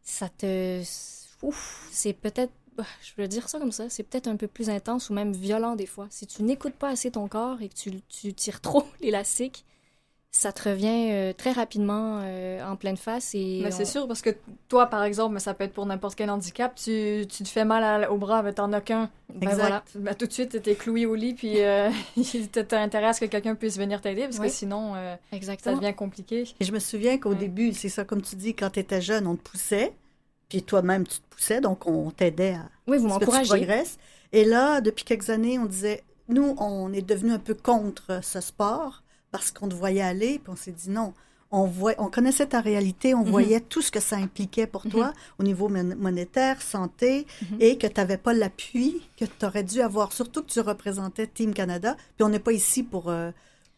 [0.02, 0.80] ça te.
[1.42, 2.52] Ouf, c'est peut-être
[3.02, 5.76] je veux dire ça comme ça, c'est peut-être un peu plus intense ou même violent
[5.76, 6.06] des fois.
[6.10, 9.64] Si tu n'écoutes pas assez ton corps et que tu, tu tires trop l'élastique,
[10.30, 13.34] ça te revient euh, très rapidement euh, en pleine face.
[13.34, 14.30] Et mais c'est sûr, parce que
[14.68, 18.08] toi, par exemple, ça peut être pour n'importe quel handicap, tu, tu, te fais mal
[18.10, 19.10] au bras, mais t'en as qu'un.
[19.34, 19.82] Ben voilà.
[19.94, 21.90] Ben, tout de suite, t'es cloué au lit, puis euh,
[22.52, 25.16] t'as intérêt à ce que quelqu'un puisse venir t'aider, parce que sinon, euh,
[25.60, 26.44] ça devient compliqué.
[26.60, 29.36] Et je me souviens qu'au début, c'est ça, comme tu dis, quand t'étais jeune, on
[29.36, 29.92] te poussait.
[30.48, 33.66] Puis toi-même, tu te poussais, donc on t'aidait à oui, vous m'encouragez.
[34.32, 38.40] Et là, depuis quelques années, on disait, nous, on est devenu un peu contre ce
[38.40, 41.12] sport parce qu'on te voyait aller, puis on s'est dit non.
[41.50, 43.30] On, voit, on connaissait ta réalité, on mhm.
[43.30, 44.92] voyait tout ce que ça impliquait pour mhm.
[44.92, 47.56] toi au niveau monétaire, santé, mhm.
[47.60, 51.26] et que tu n'avais pas l'appui que tu aurais dû avoir, surtout que tu représentais
[51.26, 51.96] Team Canada.
[52.16, 53.30] Puis on n'est pas ici pour euh,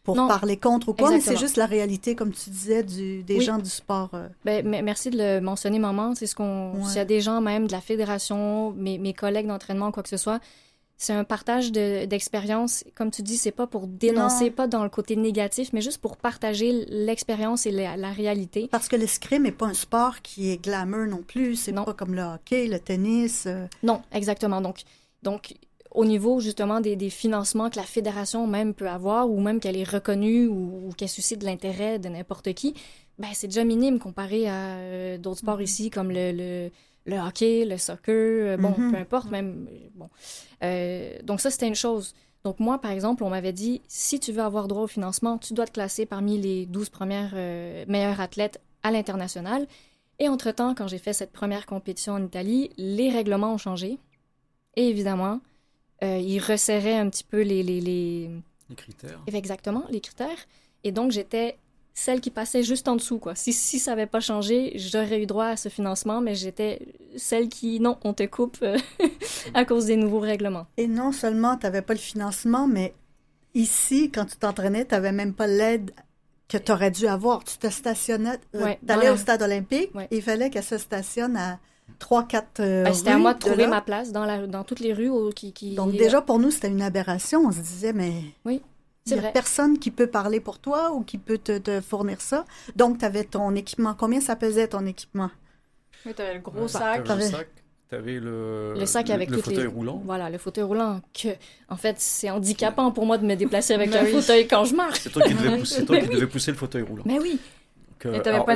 [0.03, 3.39] pour parler contre ou quoi, mais c'est juste la réalité, comme tu disais, du, des
[3.41, 4.09] gens du sport.
[4.13, 4.27] Euh.
[4.45, 6.15] Ben, merci de le mentionner, maman.
[6.15, 6.83] C'est ce qu'on.
[6.85, 10.09] S'il y a des gens même de la fédération, mes, mes collègues d'entraînement, quoi que
[10.09, 10.39] ce soit,
[11.01, 12.83] c'est un partage d'expérience.
[12.93, 16.15] comme tu dis, c'est pas pour dénoncer, pas dans le côté négatif, mais juste pour
[16.15, 18.67] partager l'expérience et la, réalité.
[18.71, 21.55] Parce que l'escrime n'est pas un sport qui est glamour non plus.
[21.55, 23.45] C'est pas comme le hockey, le tennis.
[23.47, 23.65] Euh.
[23.81, 24.61] Non, exactement.
[24.61, 24.81] Donc,
[25.23, 25.55] donc
[25.91, 29.77] au niveau justement des, des, financements que la fédération même peut avoir ou même qu'elle
[29.77, 32.73] est reconnue ou, qu'elle suscite l'intérêt de n'importe qui,
[33.19, 35.63] ben c'est déjà minime comparé à euh, d'autres sports mm-hmm.
[35.63, 36.71] ici comme le, le,
[37.05, 38.91] le, hockey, le soccer, euh, bon, mm-hmm.
[38.91, 39.67] peu importe, même,
[40.63, 41.25] euh, bon.
[41.25, 42.13] donc ça, c'était une chose.
[42.43, 45.53] Donc moi, par exemple, on m'avait dit, si tu veux avoir droit au financement, tu
[45.53, 47.35] dois te classer parmi les 12 premières
[47.87, 49.67] meilleures athlètes à l'international.
[50.17, 53.99] Et entre-temps, quand j'ai fait cette première compétition en Italie, les règlements ont changé.
[54.75, 55.39] Et évidemment,
[56.03, 58.29] euh, il resserrait un petit peu les, les, les...
[58.75, 59.21] critères.
[59.27, 60.47] Exactement, les critères.
[60.83, 61.57] Et donc, j'étais
[61.93, 63.19] celle qui passait juste en dessous.
[63.19, 63.35] Quoi.
[63.35, 66.79] Si, si ça n'avait pas changé, j'aurais eu droit à ce financement, mais j'étais
[67.17, 68.77] celle qui, non, on te coupe euh,
[69.53, 70.67] à cause des nouveaux règlements.
[70.77, 72.93] Et non seulement tu n'avais pas le financement, mais
[73.53, 75.91] ici, quand tu t'entraînais, tu n'avais même pas l'aide
[76.47, 77.43] que tu aurais dû avoir.
[77.43, 81.59] Tu te stationnais, euh, tu allais au stade olympique, il fallait qu'elle se stationne à
[81.99, 84.79] trois, quatre euh, ben, C'était à moi de trouver ma place dans, la, dans toutes
[84.79, 85.75] les rues qui, qui...
[85.75, 87.41] Donc déjà, pour nous, c'était une aberration.
[87.45, 88.13] On se disait, mais...
[88.45, 88.61] Oui.
[89.07, 92.45] Il n'y a personne qui peut parler pour toi ou qui peut te, fournir ça.
[92.75, 93.95] Donc, tu avais ton équipement.
[93.97, 95.31] Combien ça pesait, ton équipement?
[96.05, 97.03] Oui, tu avais le gros sac.
[97.03, 97.31] Tu avais...
[97.91, 100.01] avais le, le sac avec le, le fauteuil roulant.
[100.05, 101.01] Voilà, le fauteuil roulant.
[101.19, 101.29] Que,
[101.67, 104.99] en fait, c'est handicapant pour moi de me déplacer avec un fauteuil quand je marche.
[104.99, 107.03] C'est toi qui devais, pousser, toi qui devais pousser le fauteuil roulant.
[107.05, 107.39] Mais oui.
[108.05, 108.55] et, pas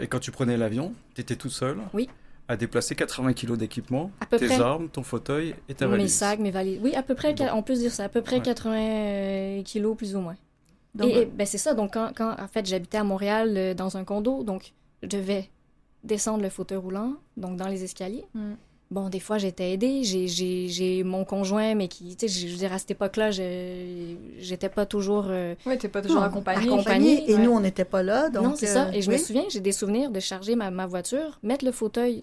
[0.00, 1.78] et quand tu prenais l'avion, tu étais toute seule.
[1.92, 2.08] Oui
[2.48, 6.04] à déplacer 80 kilos d'équipement, tes armes, ton fauteuil et ta valise.
[6.04, 6.78] Mes sacs, mes valises.
[6.82, 9.96] Oui, à peu près, on peut se dire ça, à peu près 80 euh, kilos
[9.96, 10.36] plus ou moins.
[11.02, 14.04] et, ben, c'est ça, donc quand, quand en fait j'habitais à Montréal euh, dans un
[14.04, 15.50] condo, donc je devais
[16.02, 18.26] descendre le fauteuil roulant, donc dans les escaliers.
[18.34, 18.54] Mm.
[18.90, 20.02] Bon, des fois, j'étais aidée.
[20.04, 24.86] J'ai mon conjoint, mais qui, tu sais, je veux dire, à cette époque-là, j'étais pas
[24.86, 25.26] toujours.
[25.28, 26.68] Euh, oui, t'es pas toujours accompagnée.
[26.68, 27.30] Accompagnée.
[27.30, 28.28] Et nous, on n'était pas là.
[28.28, 28.94] Donc, non, c'est ça.
[28.94, 32.22] Et je me souviens, j'ai des souvenirs de charger ma, ma, voiture, mettre le fauteuil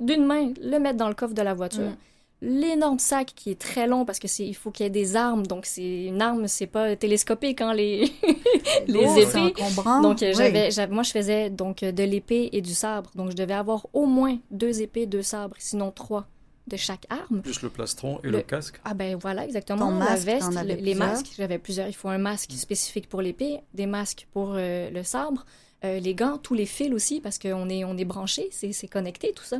[0.00, 1.82] d'une main, le mettre dans le coffre de la voiture.
[1.82, 1.96] Mm.
[2.44, 5.14] L'énorme sac qui est très long parce que c'est il faut qu'il y ait des
[5.14, 8.12] armes donc c'est une arme c'est pas télescopique quand les
[8.88, 9.54] les épées
[10.02, 13.54] donc euh, j'avais moi je faisais donc de l'épée et du sabre donc je devais
[13.54, 16.26] avoir au moins deux épées deux sabres sinon trois
[16.66, 17.42] de chaque arme.
[17.42, 18.80] Plus le plastron et le, casque.
[18.84, 19.90] Ah ben voilà, exactement.
[19.98, 21.32] la veste, les masques.
[21.36, 21.88] J'avais plusieurs.
[21.88, 22.56] Il faut un masque mm.
[22.56, 25.44] spécifique pour l'épée, des masques pour euh, le sabre,
[25.84, 29.32] euh, les gants, tous les fils aussi, parce qu'on est, on est branché, c'est connecté,
[29.32, 29.58] tout ça.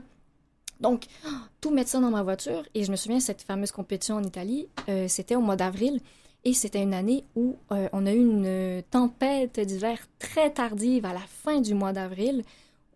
[0.81, 1.05] Donc,
[1.61, 2.63] tout mettre ça dans ma voiture.
[2.75, 6.01] Et je me souviens, cette fameuse compétition en Italie, euh, c'était au mois d'avril.
[6.45, 11.13] Et c'était une année où euh, on a eu une tempête d'hiver très tardive à
[11.13, 12.43] la fin du mois d'avril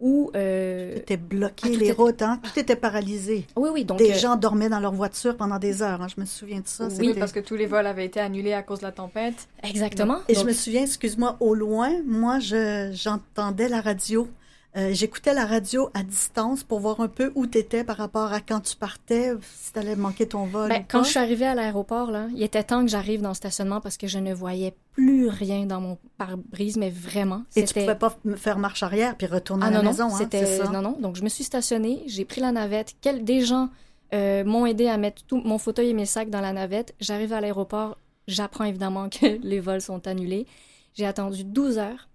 [0.01, 0.31] où...
[0.35, 2.41] Euh, tout bloqué, ah, les routes, hein?
[2.43, 3.47] tout était paralysé.
[3.57, 3.99] Oui, oui, donc...
[3.99, 6.89] Des gens dormaient dans leur voiture pendant des heures, hein, je me souviens de ça.
[6.99, 9.49] Oui, parce que tous les vols avaient été annulés à cause de la tempête.
[9.63, 10.19] Exactement.
[10.29, 14.29] Et je me souviens, excuse-moi, au loin, moi, j'entendais la radio
[14.77, 18.33] euh, j'écoutais la radio à distance pour voir un peu où tu étais par rapport
[18.33, 20.69] à quand tu partais, si tu allais manquer ton vol.
[20.69, 23.35] Ben, quand je suis arrivée à l'aéroport, là, il était temps que j'arrive dans le
[23.35, 27.43] stationnement parce que je ne voyais plus rien dans mon pare-brise, mais vraiment.
[27.55, 30.09] Et tu pouvais pas me faire marche arrière puis retourner ah, à la non, maison,
[30.09, 30.69] non, hein, ça?
[30.71, 30.97] Non, non.
[31.01, 32.95] Donc, je me suis stationnée, j'ai pris la navette.
[33.01, 33.25] Quel...
[33.25, 33.71] Des gens
[34.15, 36.95] euh, m'ont aidé à mettre tout mon fauteuil et mes sacs dans la navette.
[37.01, 37.97] J'arrive à l'aéroport,
[38.29, 40.47] J'apprends évidemment que les vols sont annulés.
[40.95, 42.09] J'ai attendu 12 heures.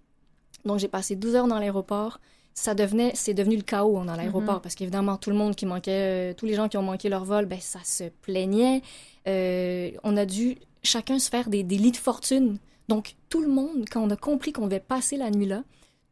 [0.66, 2.20] Donc, j'ai passé 12 heures dans l'aéroport.
[2.54, 4.62] Ça devenait, c'est devenu le chaos dans l'aéroport mm-hmm.
[4.62, 7.24] parce qu'évidemment, tout le monde qui manquait, euh, tous les gens qui ont manqué leur
[7.24, 8.82] vol, ben, ça se plaignait.
[9.28, 12.58] Euh, on a dû chacun se faire des, des, lits de fortune.
[12.90, 15.64] Donc, tout le monde, quand on a compris qu'on devait passer la nuit là,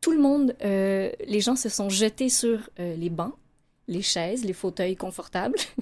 [0.02, 3.34] tout le monde, euh, les gens se sont jetés sur les bancs
[3.90, 5.58] les chaises, les fauteuils confortables.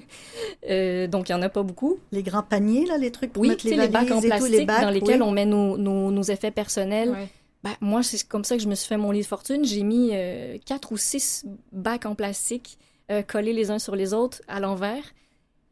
[1.10, 1.98] donc, il n'y en a pas beaucoup.
[2.10, 4.64] Les grands paniers, là, les trucs pour oui, mettre les, les bacs en plastique les
[4.64, 7.28] dans lesquels on met nos, nos, nos effets personnels.
[7.64, 9.64] Ben, moi, c'est comme ça que je me suis fait mon lit de fortune.
[9.64, 12.78] J'ai mis euh, quatre ou six bacs en plastique
[13.10, 15.02] euh, collés les uns sur les autres à l'envers.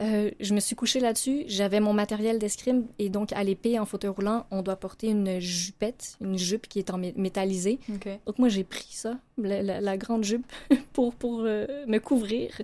[0.02, 1.44] Euh, je me suis couchée là-dessus.
[1.46, 5.38] J'avais mon matériel d'escrime et donc à l'épée en fauteuil roulant, on doit porter une
[5.38, 7.78] jupette, une jupe qui est en métallisée.
[8.26, 10.44] Donc moi j'ai pris ça, la, grande jupe,
[10.92, 12.60] pour, pour me couvrir.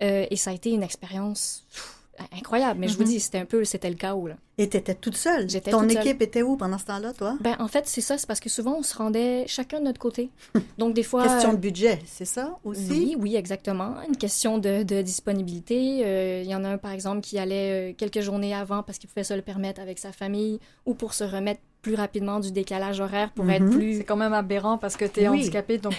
[0.00, 1.66] Et ça a été une expérience
[2.36, 2.80] incroyable.
[2.80, 3.08] Mais je vous mhm.
[3.08, 4.26] dis, c'était un peu, c'était le chaos.
[4.26, 4.36] Là.
[4.58, 5.48] Et tu étais toute seule?
[5.48, 7.36] J'étais Ton équipe était où pendant ce temps-là, toi?
[7.40, 8.18] Ben, en fait, c'est ça.
[8.18, 10.30] C'est parce que souvent, on se rendait chacun de notre côté.
[10.78, 11.26] Donc, des fois.
[11.26, 12.90] question de budget, c'est ça aussi?
[12.90, 13.94] Oui, oui, exactement.
[14.06, 16.02] Une question de, de disponibilité.
[16.04, 18.98] Euh, il y en a un, par exemple, qui allait euh, quelques journées avant parce
[18.98, 22.52] qu'il pouvait se le permettre avec sa famille ou pour se remettre plus rapidement du
[22.52, 23.70] décalage horaire pour être mhm.
[23.70, 23.96] plus.
[23.98, 25.78] C'est quand même aberrant parce que tu es handicapé.
[25.78, 25.94] Donc,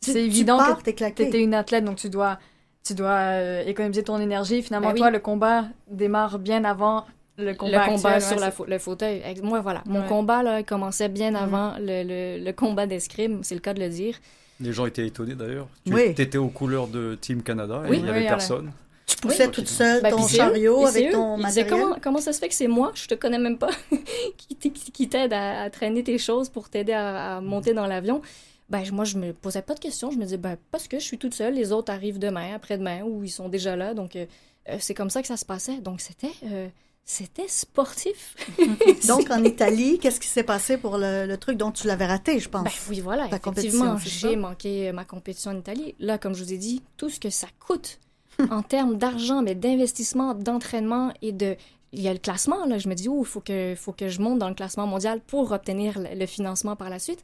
[0.00, 2.38] c'est évident que tu étais une athlète, donc tu dois
[2.84, 4.62] tu dois euh, économiser ton énergie.
[4.62, 7.06] Finalement, ben toi, le combat démarre bien avant
[7.38, 9.22] le combat, le combat sur le fauteuil.
[9.42, 9.82] Moi, voilà.
[9.86, 11.36] Mon combat là, commençait bien mhm.
[11.36, 14.16] avant le, le, combat d'escrime, c'est le cas de le dire.
[14.60, 15.66] Les gens étaient étonnés d'ailleurs.
[15.84, 18.70] Tu étais aux couleurs de Team Canada et il n'y avait personne.
[19.06, 21.70] Tu poussais toute seule ben, ton chariot avec ton matériel?
[21.70, 23.70] Comment, comment ça se fait que c'est moi, je te connais même pas,
[24.48, 28.22] qui t'aide à, traîner tes choses pour t'aider à, monter dans l'avion?
[28.70, 30.10] Ben, moi, je me posais pas de questions.
[30.10, 33.02] Je me disais, ben, parce que je suis toute seule, les autres arrivent demain, après-demain,
[33.02, 33.94] ou ils sont déjà là.
[33.94, 34.26] Donc, euh,
[34.68, 35.78] euh, c'est comme ça que ça se passait.
[35.78, 36.32] Donc, c'était.
[36.44, 36.68] Euh,
[37.06, 38.34] c'était sportif.
[39.08, 42.48] Donc, en Italie, qu'est-ce qui s'est passé pour le, truc dont tu l'avais raté, je
[42.48, 42.64] pense?
[42.64, 43.26] Ben, oui, voilà.
[43.26, 45.94] effectivement, j'ai manqué ma compétition en Italie.
[45.98, 48.00] Là, comme je vous ai dit, tout ce que ça coûte
[48.50, 51.56] en termes d'argent, mais d'investissement, d'entraînement et de...
[51.92, 52.78] Il y a le classement, là.
[52.78, 55.20] Je me dis, oh, il faut que, faut que je monte dans le classement mondial
[55.20, 57.22] pour obtenir le financement par la suite.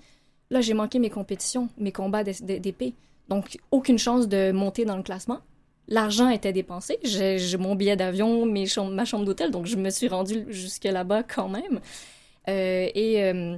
[0.50, 2.94] Là, j'ai manqué mes compétitions, mes combats d'épée.
[3.28, 5.38] Donc, aucune chance de monter dans le classement.
[5.86, 6.98] L'argent était dépensé.
[7.04, 11.48] J'ai mon billet d'avion, ma chambre d'hôtel, donc je me suis rendue jusque là-bas quand
[11.48, 11.80] même.
[12.48, 13.56] Euh, et euh,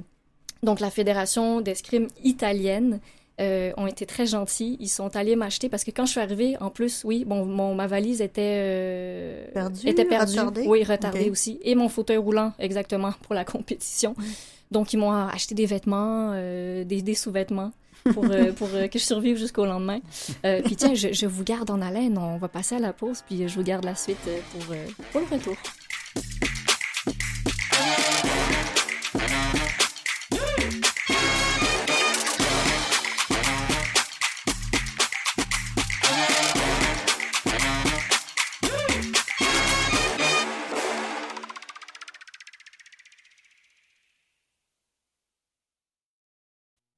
[0.61, 2.99] donc, la fédération d'escrime italienne
[3.41, 4.77] euh, ont été très gentils.
[4.79, 7.73] Ils sont allés m'acheter parce que quand je suis arrivée, en plus, oui, bon, mon,
[7.73, 9.89] ma valise était perdue.
[10.39, 10.67] Retardée?
[10.67, 11.59] Oui, retardée aussi.
[11.63, 14.15] Et mon fauteuil roulant, exactement, pour la compétition.
[14.73, 17.71] Donc, ils m'ont acheté des vêtements, euh, des, sous-vêtements
[18.11, 19.99] pour, euh, pour euh, que je survive jusqu'au lendemain.
[20.65, 22.17] puis tiens, je, vous garde en haleine.
[22.17, 24.17] On va passer à la pause, puis je vous garde la suite
[24.51, 24.75] pour,
[25.11, 25.55] pour le retour.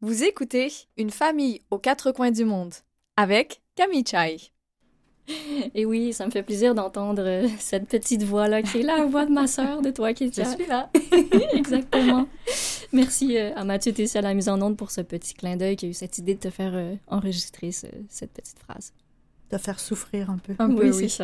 [0.05, 2.75] Vous écoutez Une famille aux quatre coins du monde
[3.17, 4.37] avec Camille Chai.
[5.73, 9.25] Et oui, ça me fait plaisir d'entendre euh, cette petite voix-là qui est la voix
[9.25, 10.91] de ma sœur, de toi qui Je suis là.
[11.53, 12.27] Exactement.
[12.93, 15.75] Merci euh, à Mathieu Tessier à la mise en onde pour ce petit clin d'œil
[15.75, 18.93] qui a eu cette idée de te faire euh, enregistrer cette petite phrase.
[19.49, 20.53] De faire souffrir un peu.
[20.59, 21.23] Un peu, oui, c'est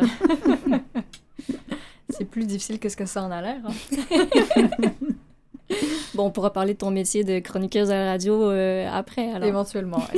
[2.10, 3.62] c'est plus difficile que ce que ça en a l'air.
[3.64, 4.96] Hein.
[6.14, 9.48] bon, on pourra parler de ton métier de chroniqueuse à la radio euh, après, alors.
[9.48, 10.02] Éventuellement,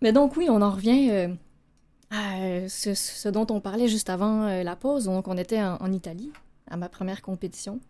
[0.00, 1.28] Mais donc, oui, on en revient euh,
[2.10, 5.06] à euh, ce, dont on parlait juste avant la pause.
[5.06, 6.32] Donc, on était en, Italie,
[6.70, 7.80] à ma première compétition.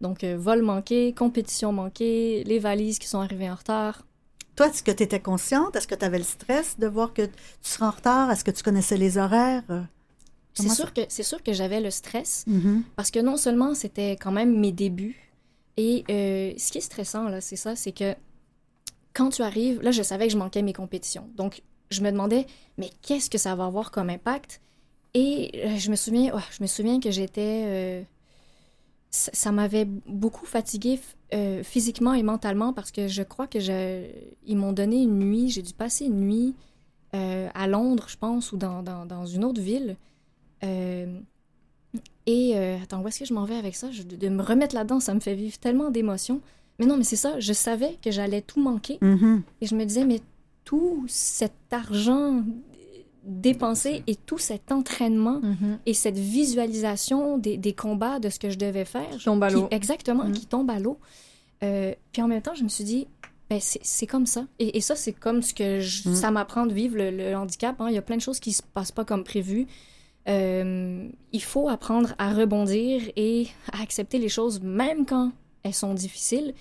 [0.00, 4.04] Donc, vol manqué, compétition manquée, les valises qui sont arrivées en retard.
[4.56, 5.76] Toi, est-ce que tu étais consciente?
[5.76, 8.30] Est-ce que tu avais le stress de voir que tu serais en retard?
[8.32, 9.62] Est-ce que tu connaissais les horaires?
[10.54, 12.82] C'est sûr, que, c'est sûr que j'avais le stress mm-hmm.
[12.94, 15.24] parce que non seulement c'était quand même mes débuts
[15.76, 18.14] et euh, ce qui est stressant, là, c'est ça, c'est que
[19.12, 21.28] quand tu arrives, là, je savais que je manquais mes compétitions.
[21.36, 22.46] Donc, je me demandais,
[22.78, 24.60] mais qu'est-ce que ça va avoir comme impact?
[25.14, 27.64] Et euh, je me souviens, je me souviens que j'étais...
[27.66, 28.02] Euh,
[29.10, 30.98] ça, m'avait beaucoup fatiguée
[31.62, 34.08] physiquement et mentalement parce que je crois que je,
[34.44, 36.56] ils m'ont donné une nuit, j'ai dû passer une nuit
[37.12, 39.96] à Londres, je pense, ou dans, dans, dans une autre ville.
[40.64, 41.06] Euh,
[42.26, 43.88] et euh, attends, où est-ce que je m'en vais avec ça?
[43.88, 46.40] de, me remettre là-dedans, ça me fait vivre tellement d'émotions.
[46.78, 48.98] Mais non, mais c'est ça, je savais que j'allais tout manquer.
[49.00, 49.42] Mm-hmm.
[49.60, 50.20] Et je me disais, mais
[50.64, 52.42] tout cet argent
[53.24, 55.78] dépenser et tout cet entraînement mm-hmm.
[55.86, 59.08] et cette visualisation des, des, combats de ce que je devais faire.
[59.10, 59.68] Qui tombe à l'eau.
[59.70, 60.98] Exactement, qui tombe à l'eau.
[61.62, 63.06] Euh, puis en même temps, je me suis dit,
[63.48, 64.46] ben c'est comme ça.
[64.58, 66.14] Et, et ça, c'est comme ce que mm.
[66.14, 67.80] ça m'apprend de vivre le, handicap.
[67.80, 67.88] Hein.
[67.88, 69.66] Il y a plein de choses qui se passent pas comme prévu.
[70.28, 75.32] Euh, il faut apprendre à rebondir et à accepter les choses même quand
[75.62, 76.54] elles sont difficiles.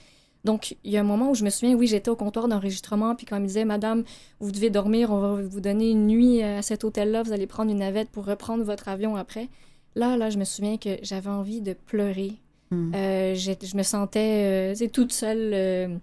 [0.43, 3.15] Donc, il y a un moment où je me souviens, oui, j'étais au comptoir d'enregistrement,
[3.15, 4.03] puis quand il me disait, Madame,
[4.41, 7.71] vous devez dormir, on va vous donner une nuit à cet hôtel-là, vous allez prendre
[7.71, 9.47] une navette pour reprendre votre avion après.
[9.95, 12.33] Là, là, je me souviens que j'avais envie de pleurer.
[12.71, 12.91] Hmm.
[12.93, 15.95] Euh, je me sentais, euh, toute seule euh,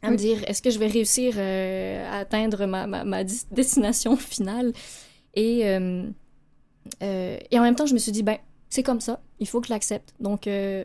[0.00, 4.72] à me dire, est-ce que je vais réussir à atteindre ma, ma, ma destination finale?
[5.34, 5.64] Et,
[7.00, 9.68] et en même temps, je me suis dit, ben, c'est comme ça, il faut que
[9.68, 10.14] je l'accepte.
[10.20, 10.84] Donc, je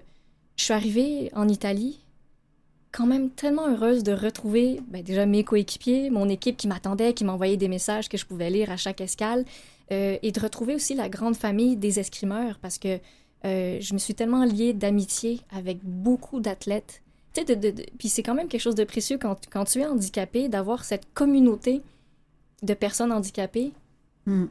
[0.57, 1.99] suis arrivée en Italie
[2.91, 7.23] quand même tellement heureuse de retrouver ben, déjà mes coéquipiers, mon équipe qui m'attendait, qui
[7.23, 9.45] m'envoyait des messages que je pouvais lire à chaque escale,
[9.91, 12.99] euh, et de retrouver aussi la grande famille des escrimeurs parce que
[13.45, 17.01] euh, je me suis tellement liée d'amitié avec beaucoup d'athlètes.
[17.33, 20.49] Tu sais, puis c'est quand même quelque chose de précieux quand, quand tu es handicapé,
[20.49, 21.81] d'avoir cette communauté
[22.63, 23.71] de personnes handicapées.
[24.25, 24.45] Hmm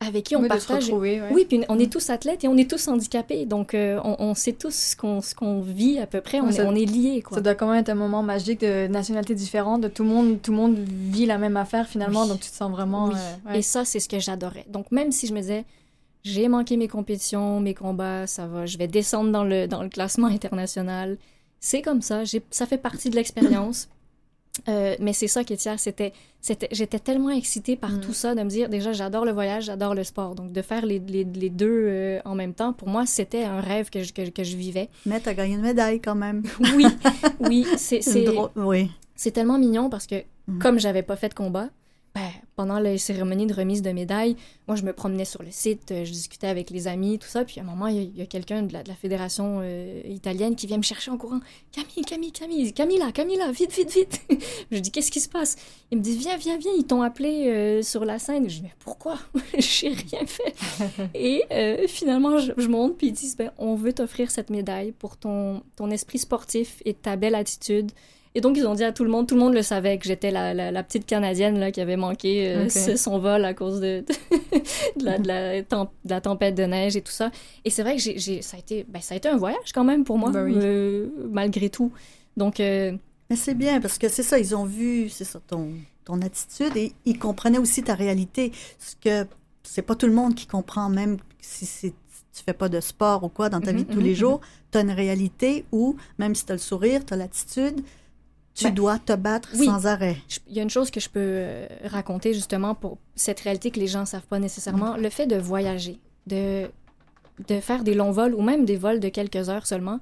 [0.00, 0.90] avec qui on partage.
[0.90, 1.90] Oui, puis on est mm.
[1.90, 5.98] tous athlètes et on est tous handicapés, donc euh, on, sait tous ce qu'on vit
[5.98, 7.22] à peu près, on, est, on est liés.
[7.22, 7.36] Quoi.
[7.36, 10.40] Ça doit quand même être un moment magique de nationalités différentes, de tout le monde,
[10.40, 13.10] tout le monde vit la même affaire finalement, donc tu te sens vraiment.
[13.10, 14.66] Euh, et ça, c'est ce que j'adorais.
[14.68, 15.64] Donc même si je me disais,
[16.22, 19.88] j'ai manqué mes compétitions, mes combats, ça va, je vais descendre dans le, dans le
[19.88, 21.16] classement international,
[21.60, 23.88] c'est comme ça, ça fait partie de l'expérience.
[24.68, 28.00] Euh, mais c'est ça qui est c'était, c'était, j'étais tellement excitée par mm.
[28.00, 30.34] tout ça, de me dire, déjà, j'adore le voyage, j'adore le sport.
[30.34, 33.60] Donc, de faire les, les, les deux euh, en même temps, pour moi, c'était un
[33.60, 34.88] rêve que je, que, que je vivais.
[35.06, 36.42] Mais tu as gagné une médaille quand même.
[36.76, 36.86] oui,
[37.40, 38.90] oui, c'est, c'est, oui.
[39.14, 40.58] c'est tellement mignon parce que, mm.
[40.58, 41.68] comme j'avais pas fait de combat,
[42.14, 45.92] ben, pendant les cérémonies de remise de médailles, moi, je me promenais sur le site,
[45.92, 47.44] euh, je discutais avec les amis, tout ça.
[47.44, 50.56] Puis à un moment, il y a, quelqu'un de la, de la fédération euh, italienne
[50.56, 51.40] qui vient me chercher en courant.
[51.70, 54.20] Camille, Camille, Camille, Camilla, Camilla, vite, vite, vite.
[54.70, 55.56] je dis, qu'est-ce qui se passe
[55.90, 58.48] Il me dit, viens, viens, viens, ils t'ont appelé euh, sur la scène.
[58.48, 59.18] Je dis, mais pourquoi?
[59.58, 60.54] J'ai rien fait.
[61.14, 61.44] Et
[61.86, 65.90] finalement, je, monte, puis ils disent, ben, on veut t'offrir cette médaille pour ton, ton
[65.90, 67.92] esprit sportif et ta belle attitude.
[68.38, 70.06] Et donc, ils ont dit à tout le monde, tout le monde le savait que
[70.06, 74.04] j'étais la, la, petite Canadienne là, qui avait manqué euh, son vol à cause de,
[74.96, 75.66] de, la, de,
[76.08, 77.32] la tempête de neige et tout ça.
[77.64, 79.82] Et c'est vrai que j'ai, ça, a été, ben, ça a été un voyage quand
[79.82, 81.90] même pour moi, ben euh, malgré tout.
[82.36, 82.60] Donc.
[82.60, 82.92] Euh,
[83.28, 85.70] Mais c'est bien parce que c'est ça, ils ont vu, c'est ça, ton,
[86.04, 88.52] ton attitude et ils comprenaient aussi ta réalité.
[88.78, 89.28] Ce que
[89.64, 91.92] c'est pas tout le monde qui comprend, même si c'est
[92.32, 94.16] tu fais pas de sport ou quoi dans ta mm-hmm, vie de tous les mm-hmm,
[94.16, 94.70] jours, mm-hmm.
[94.70, 97.80] tu as une réalité où, même si tu as le sourire, tu as l'attitude,
[98.58, 100.16] tu ben, dois te battre sans arrêt.
[100.48, 103.78] Il y a une chose que je peux euh, raconter justement pour cette réalité que
[103.78, 104.94] les gens ne savent pas nécessairement.
[104.94, 105.02] Mm.
[105.02, 106.68] Le fait de voyager, de,
[107.46, 110.00] de faire des longs vols ou même des vols de quelques heures seulement,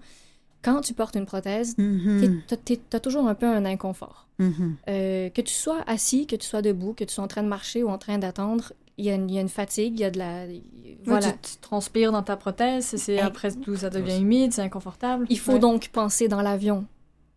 [0.63, 2.41] quand tu portes une prothèse, mm-hmm.
[2.65, 4.27] tu as toujours un peu un inconfort.
[4.41, 4.73] Mm-hmm.
[4.89, 7.49] Euh, que tu sois assis, que tu sois debout, que tu sois en train de
[7.49, 10.47] marcher ou en train d'attendre, il y, a une, fatigue, il y a de la...
[11.05, 11.33] Voilà.
[11.33, 15.27] tu, transpires dans ta prothèse, c'est après tout ça devient humide, c'est inconfortable.
[15.29, 16.87] Il faut donc penser dans l'avion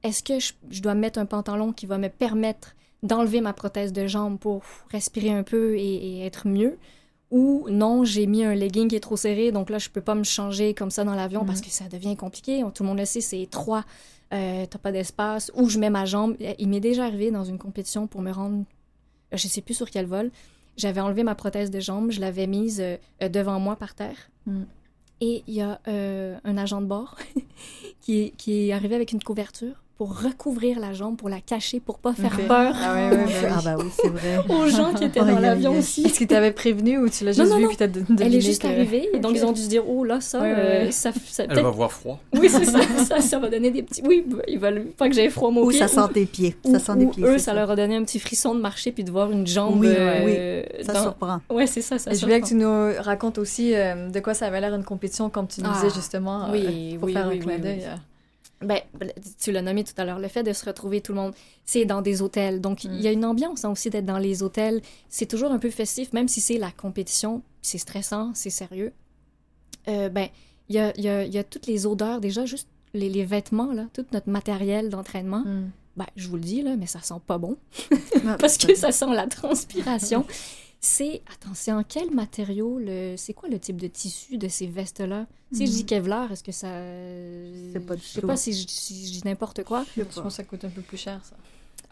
[0.04, 4.08] est-ce que je, dois mettre un pantalon qui va me permettre d'enlever ma prothèse de
[4.08, 6.78] jambe pour respirer un peu et, être mieux?
[7.32, 10.16] Ou non, j'ai mis un legging qui est trop serré, donc là, je peux pas
[10.16, 11.66] me changer comme ça dans l'avion parce mhm.
[11.66, 12.64] que ça devient compliqué.
[12.74, 13.86] Tout le monde le sait, c'est étroit,
[14.34, 15.52] euh, t'as pas d'espace.
[15.54, 16.36] Ou je mets ma jambe.
[16.58, 18.64] Il m'est déjà arrivé dans une compétition pour me rendre,
[19.32, 20.32] je sais plus sur quel vol,
[20.76, 24.32] j'avais enlevé ma prothèse de jambe, je l'avais mise euh, devant moi par terre.
[24.48, 24.64] Mm.
[25.22, 27.16] Et il y a euh, un agent de bord
[28.02, 32.00] qui, qui est arrivé avec une couverture pour recouvrir la jambe, pour la cacher, pour
[32.00, 32.74] pas faire peur.
[32.82, 34.38] Ah, ouais, ouais, ah bah oui, c'est vrai.
[34.50, 36.06] aux gens qui étaient dans l'avion aussi.
[36.06, 37.70] Est-ce qu'ils t'avaient prévenu ou tu l'as juste vu non.
[38.22, 40.90] Elle est juste arrivée, et donc ils ont dû se dire, oh là, ça, euh,
[40.92, 42.18] ça, ça Elle va voir froid.
[42.40, 44.02] Oui, c'est ça, ça, ça, va donner des petits...
[44.06, 46.56] Oui, bah, ils veulent pas que j'aie froid moi Ou ça sent tes pieds.
[46.64, 49.04] Ça sent des pieds, eux, ça, leur a donné un petit frisson de marcher puis
[49.04, 49.82] de voir une jambe...
[49.82, 51.42] Oui, euh, oui, ça surprend.
[51.50, 54.46] Ouais, c'est ça, ça Je voulais que tu nous racontes aussi euh, de quoi ça
[54.46, 55.94] avait l'air une compétition, comme tu nous disais ah.
[55.94, 56.48] justement,
[57.02, 57.86] pour faire un clin d'œil.
[58.62, 58.82] Ben,
[59.42, 61.86] tu l'as nommé tout à l'heure, le fait de se retrouver tout le monde, c'est
[61.86, 62.60] dans des hôtels.
[62.60, 63.14] Donc, il y a mm.
[63.14, 64.82] une ambiance hein, aussi d'être dans les hôtels.
[65.08, 68.92] C'est toujours un peu festif, même si c'est la compétition, c'est stressant, c'est sérieux.
[69.88, 70.28] Euh, ben,
[70.68, 73.72] il y a, y, a, y a, toutes les odeurs, déjà, juste les, les vêtements,
[73.72, 75.40] là, tout notre matériel d'entraînement.
[75.46, 75.72] Mm.
[75.96, 77.58] Ben, je vous le dis, là, mais ça sent pas bon.
[78.40, 80.26] Parce que ça sent la transpiration.
[80.82, 85.28] c'est, attention, quel matériau, le, c'est quoi le type de tissu de ces vestes-là?
[85.52, 85.86] Si je dis mhm.
[85.86, 86.70] Kevlar, est-ce que ça...
[87.74, 89.86] C'est pas du Je sais pas si je, si dis n'importe quoi.
[89.98, 91.36] Je pense que ça coûte un peu plus cher, ça.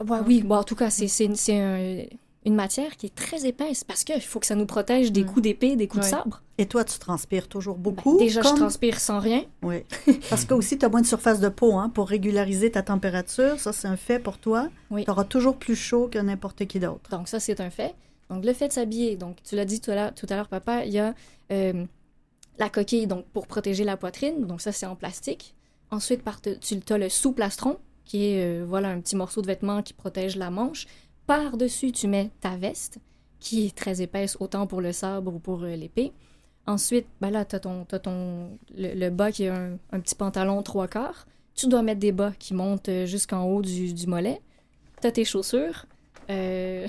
[0.06, 2.10] Ouais, oui, bon, en tout cas, c'est, c'est, c'est
[2.46, 5.26] une matière qui est très épaisse parce qu'il faut que ça nous protège des mm.
[5.26, 6.42] coups d'épée, des coups de sabre.
[6.58, 8.18] Et toi, tu transpires toujours ben, beaucoup?
[8.18, 9.44] déjà, je transpire sans rien.
[9.64, 9.84] Oui.
[10.30, 13.60] Parce que aussi, tu as moins de surface de peau hein, pour régulariser ta température.
[13.60, 14.70] Ça, c'est un fait pour toi.
[14.92, 15.04] Oui.
[15.04, 17.10] Tu auras toujours plus chaud que n'importe qui d'autre.
[17.10, 17.94] Donc, ça, c'est un fait.
[18.30, 20.99] Donc, le fait de s'habiller, donc, tu l'as dit tout à l'heure, papa, il y
[20.99, 21.13] a
[21.51, 21.86] euh,
[22.59, 24.45] la coquille donc, pour protéger la poitrine.
[24.45, 25.55] Donc, ça, c'est en plastique.
[25.91, 26.23] Ensuite,
[26.61, 30.36] tu as le sous-plastron, qui est euh, voilà, un petit morceau de vêtement qui protège
[30.36, 30.88] la manche.
[31.25, 32.99] Par-dessus, tu mets ta veste,
[33.39, 36.11] qui est très épaisse, autant pour le sabre ou pour euh, l'épée.
[36.65, 37.86] Ensuite, ben là, tu as, ton,
[38.75, 41.25] le, bas qui est un, petit pantalon trois quarts.
[41.55, 44.41] Tu dois mettre des bas qui montent jusqu'en haut du, mollet.
[45.01, 45.86] Tu as tes chaussures,
[46.30, 46.88] le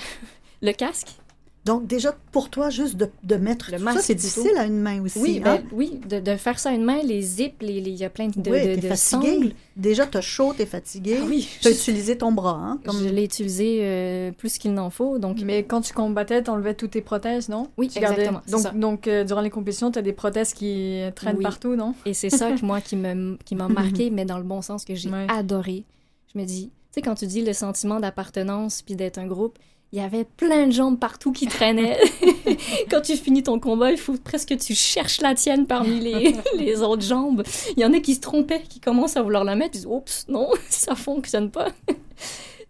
[0.72, 1.16] casque,
[1.64, 5.02] donc, déjà, pour toi, juste de, de mettre le ça, c'est difficile à une main
[5.02, 5.18] aussi.
[5.18, 5.56] Oui, hein?
[5.56, 8.28] ben, oui de, de, faire ça à une main, les zips, il y a plein
[8.28, 9.54] de, oui, de, de fatigué.
[9.76, 11.18] Déjà, tu as chaud, tu es fatigué.
[11.20, 11.46] Ah, oui.
[11.60, 12.58] Tu as utilisé ton bras.
[12.58, 12.98] Hein, comme...
[12.98, 15.18] Je l'ai utilisé euh, plus qu'il n'en faut.
[15.18, 15.40] Donc...
[15.42, 17.68] Mais quand tu combattais, tu enlevais toutes tes prothèses, non?
[17.76, 18.40] Oui, exactement.
[18.48, 21.94] Donc, donc euh, durant les compétitions, tu as des prothèses qui traînent partout, non?
[22.06, 25.10] Et c'est ça, moi, qui m'a qui marqué, mais dans le bon sens, que j'ai
[25.28, 25.84] adoré.
[26.32, 29.58] Je me dis, tu sais, quand tu dis le sentiment d'appartenance puis d'être un groupe,
[29.92, 31.98] il y avait plein de jambes partout qui traînaient.
[32.90, 36.34] Quand tu finis ton combat, il faut presque que tu cherches la tienne parmi les,
[36.58, 37.42] les autres jambes.
[37.76, 39.86] Il y en a qui se trompaient, qui commencent à vouloir la mettre, ils disent
[39.86, 41.68] Oups, non, ça fonctionne pas.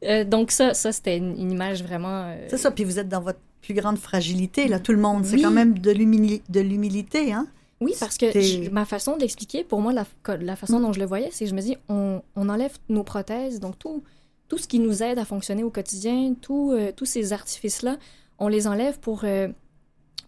[0.04, 2.26] Euh, donc, ça, ça c'était une, image vraiment.
[2.26, 5.24] Euh, c'est ça, puis vous êtes dans votre plus grande fragilité, là, tout le monde.
[5.24, 7.48] C'est quand même de l'humilité, hein?
[7.80, 10.04] Oui, parce que ma façon d'expliquer, pour moi, la,
[10.40, 13.04] la façon dont je le voyais, c'est que je me dis, on, on enlève nos
[13.04, 14.02] prothèses, donc tout,
[14.48, 17.98] tout ce qui nous aide à fonctionner au quotidien, euh, tous ces artifices-là,
[18.38, 19.48] on les enlève pour, euh,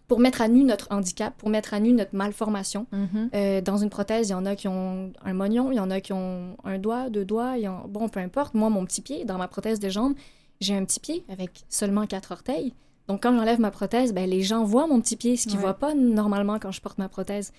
[0.07, 2.85] pour mettre à nu notre handicap, pour mettre à nu notre malformation.
[2.93, 3.29] Mm-hmm.
[3.33, 5.89] Euh, dans une prothèse, il y en a qui ont un moignon, il y en
[5.89, 7.55] a qui ont un doigt, deux doigts,
[7.87, 8.53] bon, peu importe.
[8.53, 10.13] Moi, mon petit pied, dans ma prothèse de jambe,
[10.59, 12.73] j'ai un petit pied avec seulement quatre orteils.
[13.07, 15.61] Donc, quand j'enlève ma prothèse, ben, les gens voient mon petit pied, ce qu'ils ne
[15.61, 17.51] voient pas normalement quand je porte ma prothèse.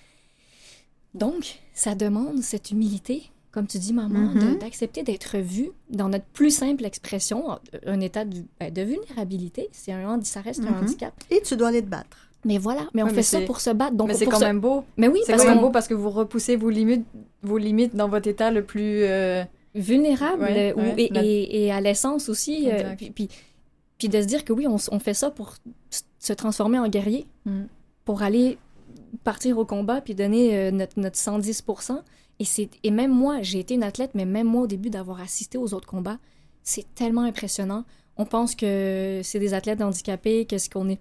[1.13, 4.57] Donc, ça demande cette humilité comme tu dis, maman, mm-hmm.
[4.57, 9.69] d'accepter d'être vu dans notre plus simple expression, un état de, ben, de vulnérabilité.
[9.71, 10.83] C'est un, ça reste un mm-hmm.
[10.83, 11.13] handicap.
[11.29, 12.17] Et tu dois aller te battre.
[12.45, 13.95] Mais voilà, mais on fait ça pour se battre.
[13.95, 14.83] Donc mais c'est quand même beau.
[14.97, 17.05] Mais oui, c'est quand même beau parce que vous repoussez vos limites,
[17.41, 19.43] vos limites dans votre état le plus euh,
[19.75, 22.69] vulnérable et, à l'essence aussi.
[22.69, 23.29] Euh, puis,
[23.97, 25.53] puis, de se dire que oui, on, on, fait ça pour
[26.19, 27.63] se transformer en guerrier, mm.
[28.03, 28.57] pour aller
[29.23, 31.63] partir au combat puis donner euh, notre, notre 110
[32.39, 32.45] et,
[32.83, 35.73] et même moi, j'ai été une athlète, mais même moi, au début d'avoir assisté aux
[35.73, 36.19] autres combats,
[36.63, 37.85] c'est tellement impressionnant.
[38.17, 40.99] On pense que c'est des athlètes handicapés, qu'est-ce qu'on est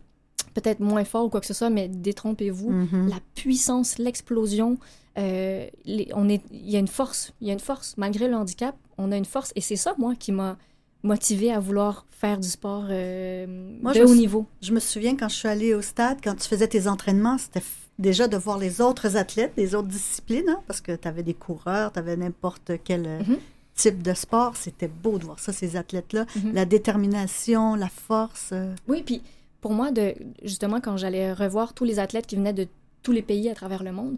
[0.55, 2.73] peut-être moins fort ou quoi que ce soit, mais détrompez-vous.
[2.73, 3.09] Mm-hmm.
[3.09, 4.79] La puissance, l'explosion,
[5.19, 5.67] euh,
[6.15, 7.95] on est, il y a une force, il y a une force.
[7.97, 9.53] Malgré le handicap, on a une force.
[9.57, 10.57] Et c'est ça, moi, qui m'a
[11.03, 14.47] motivé à vouloir faire du sport euh, de haut niveau.
[14.61, 17.63] Je me souviens quand je suis allée au stade, quand tu faisais tes entraînements, c'était
[17.99, 21.35] déjà de voir les autres athlètes des autres disciplines, hein, parce que tu avais des
[21.35, 23.39] coureurs, tu avais n'importe quel euh, mhm.
[23.75, 24.57] type de sport.
[24.57, 26.27] C'était beau de voir ça, ces athlètes-là.
[26.37, 26.53] Mhm.
[26.53, 28.51] La détermination, la force.
[28.53, 28.75] Euh.
[28.89, 29.23] Oui, puis
[29.61, 32.67] pour moi, de, justement, quand j'allais revoir tous les athlètes qui venaient de
[33.03, 34.17] tous les pays à travers le monde,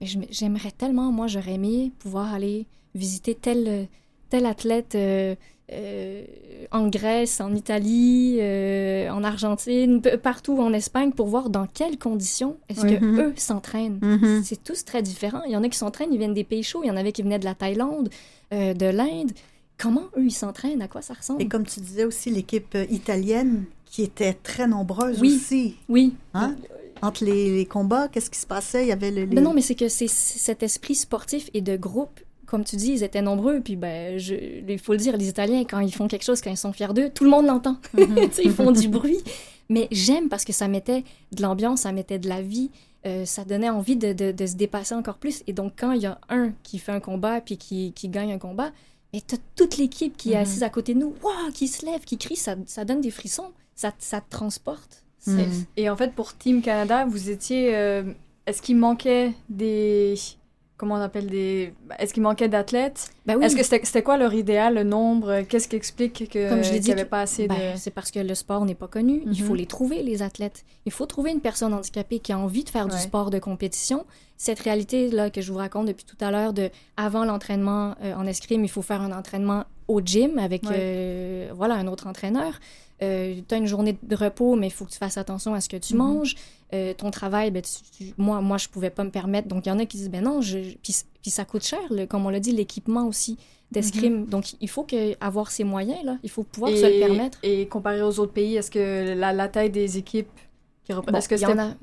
[0.00, 3.88] j'aimerais tellement, moi, j'aurais aimé pouvoir aller visiter tel,
[4.30, 4.94] tel athlète.
[4.94, 5.34] Euh,
[5.70, 6.24] euh,
[6.70, 12.56] en Grèce, en Italie, euh, en Argentine, partout en Espagne pour voir dans quelles conditions
[12.68, 13.20] est-ce que mm-hmm.
[13.20, 13.98] eux s'entraînent.
[13.98, 14.42] Mm-hmm.
[14.44, 15.42] C'est tous très différents.
[15.44, 17.12] Il y en a qui s'entraînent, ils viennent des pays chauds, il y en avait
[17.12, 18.08] qui venaient de la Thaïlande,
[18.52, 19.32] euh, de l'Inde.
[19.76, 20.82] Comment eux ils s'entraînent?
[20.82, 21.42] À quoi ça ressemble?
[21.42, 25.76] Et comme tu disais aussi l'équipe italienne qui était très nombreuse aussi.
[25.88, 26.14] Oui.
[26.34, 26.56] Hein?
[27.00, 28.84] Entre les, combats, qu'est-ce qui se passait?
[28.84, 29.26] Il y avait le.
[29.26, 33.02] non, mais c'est que c'est cet esprit sportif et de groupe comme tu dis, ils
[33.02, 33.60] étaient nombreux.
[33.60, 34.34] Puis, ben, je,
[34.66, 36.94] il faut le dire, les Italiens, quand ils font quelque chose, quand ils sont fiers
[36.94, 37.76] d'eux, tout le monde l'entend.
[37.94, 38.30] Mhm.
[38.42, 39.18] ils font du bruit.
[39.68, 42.70] Mais j'aime parce que ça mettait de l'ambiance, ça mettait de la vie.
[43.06, 45.42] Euh, ça donnait envie de, de, se dépasser encore plus.
[45.46, 48.32] Et donc, quand il y a un qui fait un combat puis qui, qui gagne
[48.32, 48.70] un combat,
[49.12, 50.42] et tu as toute l'équipe qui est mhm.
[50.42, 53.10] assise à côté de nous, wow, qui se lève, qui crie, ça, ça donne des
[53.10, 55.04] frissons, ça, ça te transporte.
[55.76, 57.76] Et en fait, pour Team Canada, vous étiez.
[57.76, 58.02] Euh,
[58.46, 60.14] est-ce qu'il manquait des
[60.78, 61.74] comment on appelle des.
[61.98, 63.10] Est-ce qu'il manquait d'athlètes?
[63.26, 63.44] Ben oui.
[63.44, 65.42] Est-ce que c'était quoi leur idéal, le nombre?
[65.42, 67.78] Qu'est-ce qui explique que Comme je l'ai dit, avait pas assez ben, de.
[67.78, 69.22] C'est parce que le sport n'est pas connu.
[69.26, 69.58] Il faut mhm.
[69.58, 70.64] les trouver, les athlètes.
[70.86, 74.06] Il faut trouver une personne handicapée qui a envie de faire du sport de compétition.
[74.38, 78.24] Cette réalité-là que je vous raconte depuis tout à l'heure, de avant l'entraînement euh, en
[78.24, 82.60] escrime, il faut faire un entraînement au gym avec euh, voilà un autre entraîneur.
[83.02, 85.60] Euh, tu as une journée de repos, mais il faut que tu fasses attention à
[85.60, 85.98] ce que tu mhm.
[85.98, 86.36] manges.
[86.70, 87.62] Ton travail, ben,
[88.16, 89.48] moi, moi, je pouvais pas me permettre.
[89.48, 90.58] Donc, il y en a qui disent, ben non, je...
[90.82, 93.36] puis, ça coûte cher, comme on l'a dit, l'équipement aussi
[93.70, 94.24] d'escrime.
[94.24, 94.28] Mm-hmm.
[94.28, 96.18] Donc, il faut que, avoir ces moyens, là.
[96.22, 97.38] Il faut pouvoir se le permettre.
[97.42, 100.28] Et comparé aux autres pays, est-ce que la, la, taille des équipes...
[100.84, 101.76] Qui est-ce que il y, a...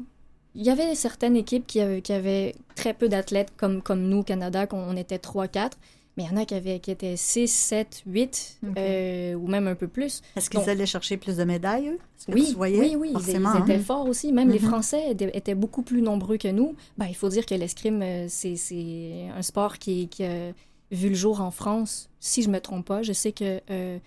[0.55, 4.19] il y avait certaines équipes qui avaient, qui avaient très peu d'athlètes, comme, comme nous
[4.19, 5.71] au Canada, qu'on était 3-4.
[6.17, 9.75] Mais il y en a qui, avaient, qui étaient 6, 7, 8, ou même un
[9.75, 10.21] peu plus.
[10.35, 11.99] Est-ce qu'ils allaient chercher plus de médailles, eux?
[12.29, 13.79] oui, oui, oui, ils, étaient hein?
[13.79, 14.31] forts aussi.
[14.31, 14.67] Même les mm-hmm.
[14.67, 16.75] Français étaient, beaucoup plus nombreux que nous.
[16.97, 20.51] Ben, il faut dire que l'escrime, euh, c'est un sport qui, qui, a
[20.91, 23.01] vu le jour en France, si je ne me trompe pas.
[23.01, 23.61] Je sais que...
[23.69, 23.99] Euh,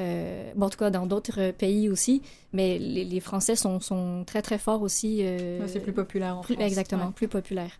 [0.00, 2.20] euh, bon, en tout cas, dans d'autres pays aussi,
[2.52, 5.24] mais les, Français sont, sont, très, très forts aussi.
[5.66, 6.66] c'est plus populaire en plus, France.
[6.66, 7.70] Exactement, plus populaire.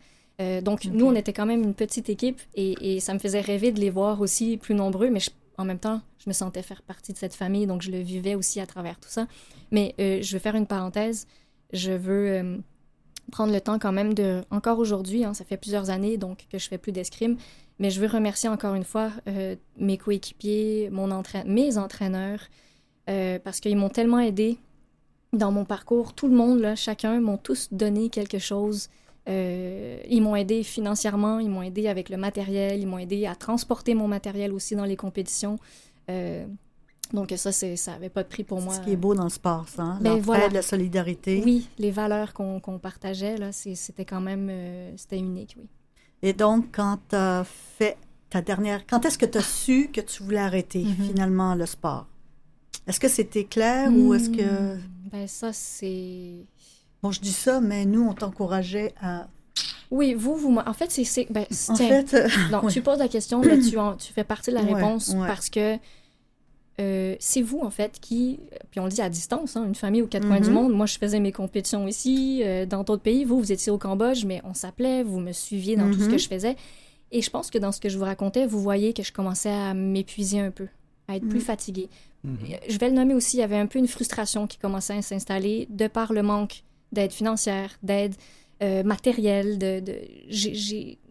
[0.41, 3.73] Euh, donc, nous, on était quand même une petite équipe et, ça me faisait rêver
[3.73, 5.21] de les voir aussi plus nombreux, mais
[5.59, 8.35] en même temps, je me sentais faire partie de cette famille, donc je le vivais
[8.35, 9.27] aussi à travers tout ça.
[9.71, 11.27] Mais euh, je veux faire une parenthèse.
[11.73, 12.59] Je veux euh,
[13.31, 16.59] prendre le temps quand même de, encore aujourd'hui, hein, ça fait plusieurs années donc que
[16.59, 17.37] je fais plus d'escrime,
[17.79, 19.11] mais je veux remercier encore une fois
[19.79, 22.41] mes coéquipiers, mon mes entraîneurs,
[23.07, 24.59] parce qu'ils m'ont tellement aidé
[25.33, 26.15] dans mon parcours.
[26.15, 28.89] Tout le monde, là, chacun, m'ont tous donné quelque chose.
[29.29, 33.35] Euh, ils m'ont aidé financièrement, ils m'ont aidé avec le matériel, ils m'ont aidé à
[33.35, 35.59] transporter mon matériel aussi dans les compétitions.
[36.11, 36.47] Euh,
[37.13, 38.75] donc ça, ça n'avait pas de prix pour moi.
[38.75, 39.99] Ce qui est beau dans le sport, ça, hein?
[40.01, 40.49] Ben, voilà.
[40.49, 41.43] la solidarité.
[41.45, 45.69] Oui, les valeurs qu'on partageait, là, c'était quand même, euh, c'était unique, oui.
[46.23, 47.99] Et donc, quand tu as fait
[48.31, 48.87] ta dernière...
[48.87, 51.07] Quand est-ce que tu as su que tu voulais arrêter, mm-hmm.
[51.07, 52.07] finalement, le sport?
[52.87, 54.77] Est-ce que c'était clair ou est-ce que...
[54.77, 54.81] Hmm,
[55.13, 56.47] ben ça, c'est
[57.05, 59.29] Bon, je dis ça, mais nous, on t'encourageait à.
[59.91, 60.57] Oui, vous, vous.
[60.57, 61.27] En fait, c'est.
[61.31, 62.15] Ben, en fait.
[62.15, 65.51] Euh, non, tu poses la question, mais tu, tu fais partie de la réponse parce
[65.51, 65.77] que
[66.81, 68.41] euh, c'est vous, en fait, qui.
[68.71, 70.53] Puis on le dit à distance, hein, une famille aux quatre coins du mm-hmm.
[70.53, 70.73] monde.
[70.73, 73.27] Moi, je faisais mes compétitions ici, euh, dans d'autres pays.
[73.27, 76.15] Vous, vous étiez au Cambodge, mais on s'appelait, vous me suiviez dans tout ce que
[76.15, 76.23] mm-hmm.
[76.23, 76.57] je faisais.
[77.13, 79.53] Et je pense que dans ce que je vous racontais, vous voyez que je commençais
[79.53, 80.69] à m'épuiser un peu,
[81.09, 81.43] à être plus mm.
[81.43, 81.91] fatiguée.
[82.27, 82.61] Mm-hmm.
[82.67, 85.03] Je vais le nommer aussi, il y avait un peu une frustration qui commençait à
[85.03, 88.15] s'installer de par le manque d'aide financière, d'aide
[88.63, 89.59] euh, matérielle.
[89.59, 89.95] De, de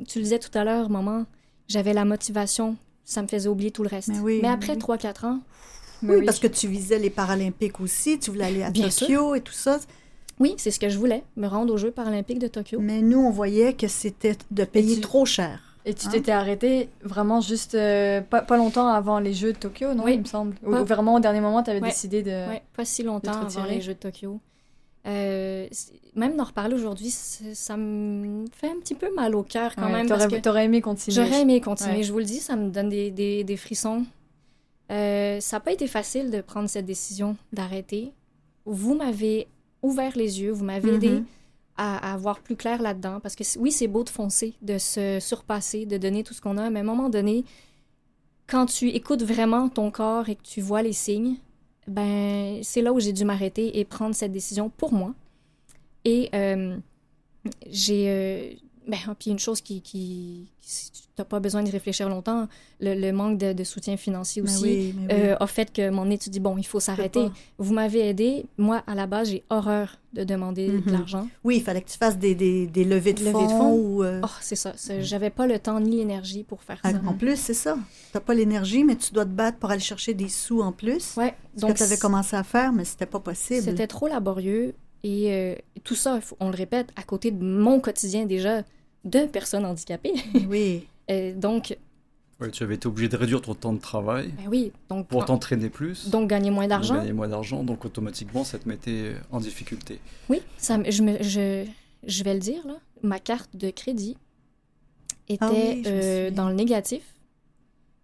[0.07, 1.25] tu le disais tout à l'heure, maman,
[1.67, 4.11] j'avais la motivation, ça me faisait oublier tout le reste.
[4.23, 5.39] Mais, après 3-4 ans...
[6.05, 9.53] Oui, parce que tu visais les Paralympiques aussi, tu voulais aller à Tokyo et tout
[9.53, 9.79] ça.
[10.39, 12.79] Oui, c'est ce que je voulais, me rendre aux Jeux paralympiques de Tokyo.
[12.81, 15.77] Mais nous, on voyait que c'était de payer trop cher.
[15.85, 16.11] Et tu hein?
[16.11, 20.13] t'étais arrêté vraiment juste euh, pas, pas, longtemps avant les Jeux de Tokyo, non, oui.
[20.15, 20.55] il me semble?
[20.65, 22.49] Ou, vraiment au dernier moment, tu avais décidé de.
[22.49, 24.39] Oui, pas si longtemps avant les Jeux de Tokyo.
[25.05, 25.67] Euh,
[26.15, 30.07] même d'en reparler aujourd'hui, ça me fait un petit peu mal au cœur quand même.
[30.07, 31.15] T'aurais aimé continuer.
[31.15, 32.03] J'aurais aimé continuer.
[32.03, 34.05] Je vous le dis, ça me donne des, des, des frissons.
[34.91, 38.11] Euh, ça n'a pas été facile de prendre cette décision d'arrêter.
[38.65, 39.47] Vous m'avez
[39.81, 41.25] ouvert les yeux, vous m'avez aidé mm-hmm.
[41.77, 43.19] à, à, voir plus clair là-dedans.
[43.19, 46.57] Parce que oui, c'est beau de foncer, de se surpasser, de donner tout ce qu'on
[46.57, 47.43] a, mais à un moment donné,
[48.47, 51.37] quand tu écoutes vraiment ton corps et que tu vois les signes,
[51.87, 55.13] ben, c'est là où j'ai dû m'arrêter et prendre cette décision pour moi.
[56.05, 56.77] Et euh,
[57.69, 58.57] j'ai.
[58.87, 62.47] Ben, puis une chose qui, qui, tu n'as pas besoin de réfléchir longtemps,
[62.79, 66.57] le, manque de, soutien financier ben aussi euh, a fait que mon étude dit bon,
[66.57, 67.27] il faut s'arrêter.
[67.57, 68.45] Vous m'avez aidé.
[68.57, 70.91] Moi, à la base, j'ai horreur de demander de mhm.
[70.91, 71.27] l'argent.
[71.43, 73.73] Oui, il fallait que tu fasses des, des, des levées de fonds.
[73.73, 74.73] Ou, Oh, c'est ça.
[74.99, 76.91] J'avais pas le temps ni l'énergie pour faire ça.
[77.05, 77.75] En plus, c'est ça.
[77.75, 80.71] Tu n'as pas l'énergie, mais tu dois te battre pour aller chercher des sous en
[80.71, 81.15] plus.
[81.17, 81.35] Ouais.
[81.55, 83.61] Ce donc, que tu avais commencé à faire, mais c'était pas possible.
[83.61, 84.75] C'était trop laborieux.
[85.03, 88.63] Et euh, tout ça, on le répète, à côté de mon quotidien déjà
[89.03, 90.13] de personnes handicapées.
[90.49, 90.87] Oui.
[91.11, 91.77] Euh, donc.
[92.39, 94.33] Ouais, tu avais été obligé de réduire ton temps de travail.
[94.37, 94.71] Ben oui.
[94.89, 96.09] Donc, pour t'entraîner plus.
[96.09, 96.95] Donc gagner moins d'argent.
[96.95, 99.99] Gagner moins d'argent, donc automatiquement, ça te mettait en difficulté.
[100.29, 101.65] Oui, ça, je, me, je,
[102.05, 102.75] je vais le dire, là.
[103.01, 104.15] Ma carte de crédit
[105.29, 107.03] ah était euh, dans le négatif.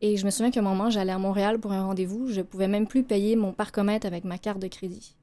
[0.01, 2.27] Et je me souviens qu'à un moment, j'allais à Montréal pour un rendez-vous.
[2.31, 5.15] Je pouvais même plus payer mon parcomètre avec ma carte de crédit.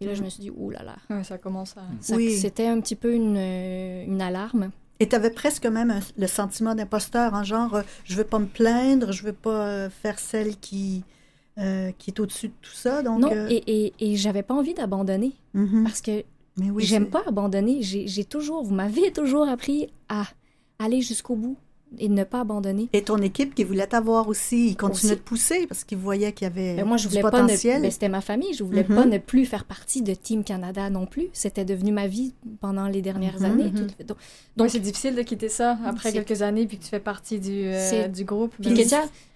[0.00, 1.22] Et là, je me suis dit, ouh là là.
[1.22, 1.82] ça commence à.
[2.00, 4.70] C'était un petit peu une, euh, une alarme.
[5.00, 8.38] Et tu avais presque même le sentiment d'imposteur, en hein, genre, euh, je veux pas
[8.38, 11.04] me plaindre, je veux pas euh, faire celle qui,
[11.56, 13.02] qui est au-dessus de tout ça.
[13.02, 15.32] Donc, non, et, et, et j'avais pas envie d'abandonner.
[15.54, 15.82] Mm-hmm.
[15.84, 16.24] Parce que
[16.56, 17.82] Mais oui, j'aime pas abandonner.
[17.82, 20.24] J'ai toujours, vous m'avez toujours appris à
[20.78, 21.56] aller jusqu'au bout
[21.98, 22.88] et ne pas abandonner.
[22.92, 26.46] Et ton équipe qui voulait t'avoir aussi, ils continuaient de pousser parce qu'ils voyaient qu'il
[26.46, 27.82] y avait ben moi, je voulais du potentiel.
[27.82, 31.06] Ben, c'était ma famille, je voulais pas ne plus faire partie de Team Canada non
[31.06, 31.28] plus.
[31.32, 33.44] C'était devenu ma vie pendant les dernières mm-hmm.
[33.44, 33.72] années.
[33.74, 34.14] Mm-hmm.
[34.56, 37.64] Donc, c'est difficile de quitter ça après quelques années puis que tu fais partie du,
[37.64, 38.52] euh, du groupe.
[38.60, 38.86] Puis ben,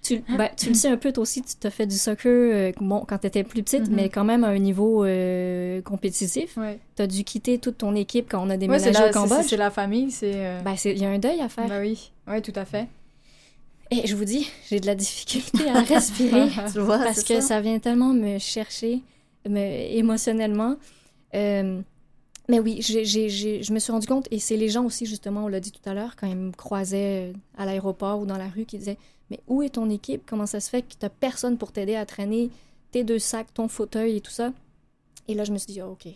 [0.02, 2.72] tu, ben, tu le sais un peu, toi aussi, tu t'as fait du soccer euh,
[2.80, 6.58] bon, quand tu étais plus petite, mais quand même à un niveau euh, compétitif.
[6.96, 9.46] Tu as dû quitter toute ton équipe quand on a déménagé au Cambodge.
[9.46, 10.62] C'est la famille, c'est...
[10.64, 11.68] Ben, il y a un deuil à faire.
[11.68, 12.88] Ben oui, oui, tout à fait.
[13.90, 17.60] Et je vous dis, j'ai de la difficulté à respirer parce que ça.
[17.60, 19.00] vient tellement me chercher
[19.48, 19.58] me,
[19.96, 20.76] émotionnellement.
[21.34, 21.80] Euh,
[22.48, 25.60] mais oui, je me suis rendu compte, et c'est les gens aussi, justement, on l'a
[25.60, 28.78] dit tout à l'heure, quand ils me croisaient à l'aéroport ou dans la rue, qui
[28.78, 28.98] disaient
[29.30, 30.22] Mais où est ton équipe?
[30.26, 32.50] Comment ça se fait que tu n'as personne pour t'aider à traîner
[32.90, 34.52] tes deux sacs, ton fauteuil et tout ça
[35.28, 36.08] Et là, je me suis dit oh, Ok,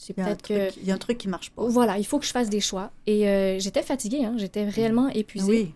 [0.00, 0.70] c'est peut-être que.
[0.80, 1.66] Il y a un truc qui marche pas.
[1.66, 2.92] Voilà, il faut que je fasse des choix.
[3.06, 5.50] Et euh, j'étais fatiguée, hein, j'étais réellement épuisée.
[5.50, 5.74] Oui.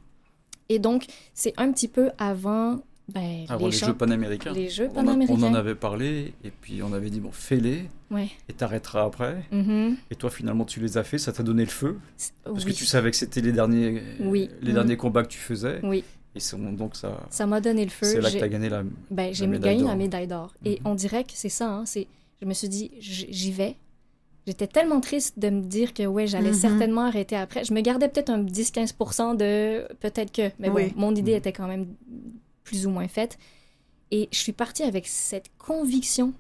[0.69, 2.81] Et donc, c'est un petit peu avant.
[3.13, 4.53] Ben, avant les, Jeux panaméricains.
[4.53, 5.35] Les Jeux panaméricains.
[5.37, 8.29] On, en avait parlé, et puis on avait dit, bon, fais-les, ouais.
[8.49, 9.43] et t'arrêteras après.
[9.53, 9.97] Mm-hmm.
[10.13, 11.99] Et toi, finalement, tu les as fait, ça t'a donné le feu?
[12.45, 14.49] Parce que tu savais que c'était les, derniers, oui.
[14.61, 14.75] les mm-hmm.
[14.75, 15.81] derniers combats que tu faisais.
[15.83, 16.05] Oui.
[16.37, 17.27] Et donc ça.
[17.29, 18.07] Ça m'a donné le feu.
[18.07, 18.85] C'est là que tu as gagné la.
[19.11, 20.55] Ben, j'ai gagné la médaille d'or.
[20.65, 20.81] Et mm-hmm.
[20.85, 21.69] on dirait que c'est ça.
[21.69, 21.85] Hein,
[22.41, 23.77] je me suis dit, j'y vais,
[24.47, 26.55] J'étais tellement triste de me dire que ouais, j'allais mm-hmm.
[26.61, 27.65] certainement arrêter après.
[27.65, 30.51] Je me gardais peut-être un 10-15% de peut-être que.
[30.59, 31.37] Mais bon, mon idée mm-hmm.
[31.37, 31.95] était quand même
[32.65, 33.39] plus ou moins faite.
[34.11, 36.35] Et je suis partie avec cette conviction.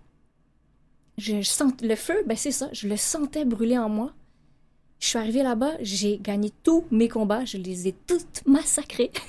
[1.18, 4.12] Je sens le feu, ben c'est ça, je le sentais brûler en moi.
[5.02, 9.10] Je suis arrivée là-bas, j'ai gagné tous mes combats, je les ai toutes massacrés.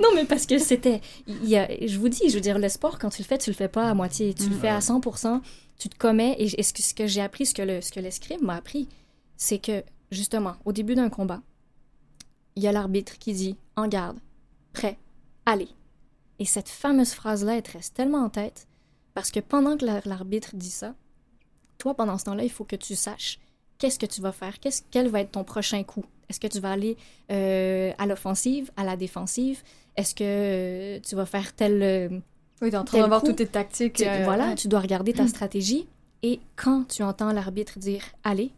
[0.00, 1.00] non, mais parce que c'était.
[1.26, 3.66] Je vous dis, je veux dire, le sport, quand tu le fais, tu le fais
[3.66, 4.32] pas à moitié.
[4.32, 5.40] Tu le fais à 100%
[5.78, 6.36] tu te commets.
[6.38, 8.88] Et, ce que, ce que j'ai appris, ce que, le, ce que l'escrime m'a appris,
[9.36, 11.42] c'est que, justement, au début d'un combat,
[12.54, 14.18] il y a l'arbitre qui dit En garde,
[14.72, 14.96] prêt,
[15.44, 15.68] allez.
[16.38, 18.68] Et cette fameuse phrase-là, elle te reste tellement en tête
[19.12, 20.94] parce que pendant que l'arbitre dit ça,
[21.78, 23.40] toi, pendant ce temps-là, il faut que tu saches
[23.78, 26.04] qu'est-ce que tu vas faire, qu'est-ce, quel va être ton prochain coup?
[26.28, 26.96] Est-ce que tu vas aller
[27.30, 29.62] euh, à l'offensive, à la défensive?
[29.96, 32.08] Est-ce que euh, tu vas faire tel, euh,
[32.62, 34.00] oui, tu es en train d'avoir toutes tes tactiques.
[34.00, 35.86] Euh, voilà, tu dois regarder ta stratégie.
[36.22, 38.50] Et quand tu entends l'arbitre dire allez,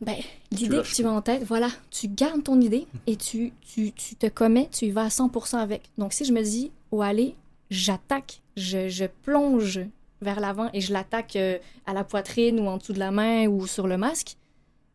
[0.00, 0.16] ben,
[0.50, 4.16] l'idée que tu as en tête, voilà, tu gardes ton idée et tu, tu, tu,
[4.16, 5.82] te commets, tu y vas à 100% avec.
[5.98, 7.36] Donc, si je me dis, oh, allez,
[7.70, 9.80] j'attaque, je, je, plonge
[10.22, 13.46] vers l'avant et je l'attaque euh, à la poitrine ou en dessous de la main
[13.46, 14.36] ou sur le masque,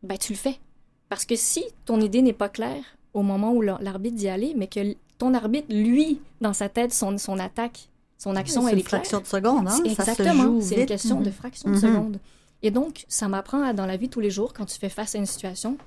[0.02, 0.58] ben, tu le fais.
[1.08, 4.66] Parce que si ton idée n'est pas claire au moment où l'arbitre dit aller, mais
[4.66, 8.86] que ton arbitre, lui, dans sa tête, son, son attaque, son action, elle est, une
[8.86, 9.80] fraction de seconde, hein?
[9.84, 11.80] Exactement, c'est une question de fraction de mm-hmm.
[11.80, 12.20] seconde.
[12.62, 15.18] Et donc, ça m'apprend dans la vie tous les jours, quand tu fais face à
[15.18, 15.78] une situation,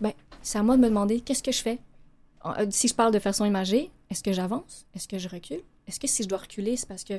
[0.00, 0.12] ben,
[0.42, 1.78] c'est à moi de me demander qu'est-ce que je fais?
[2.44, 4.86] Euh, si je parle de façon imagée, est-ce que j'avance?
[4.94, 5.60] Est-ce que je recule?
[5.88, 7.14] Est-ce que si je dois reculer, c'est parce que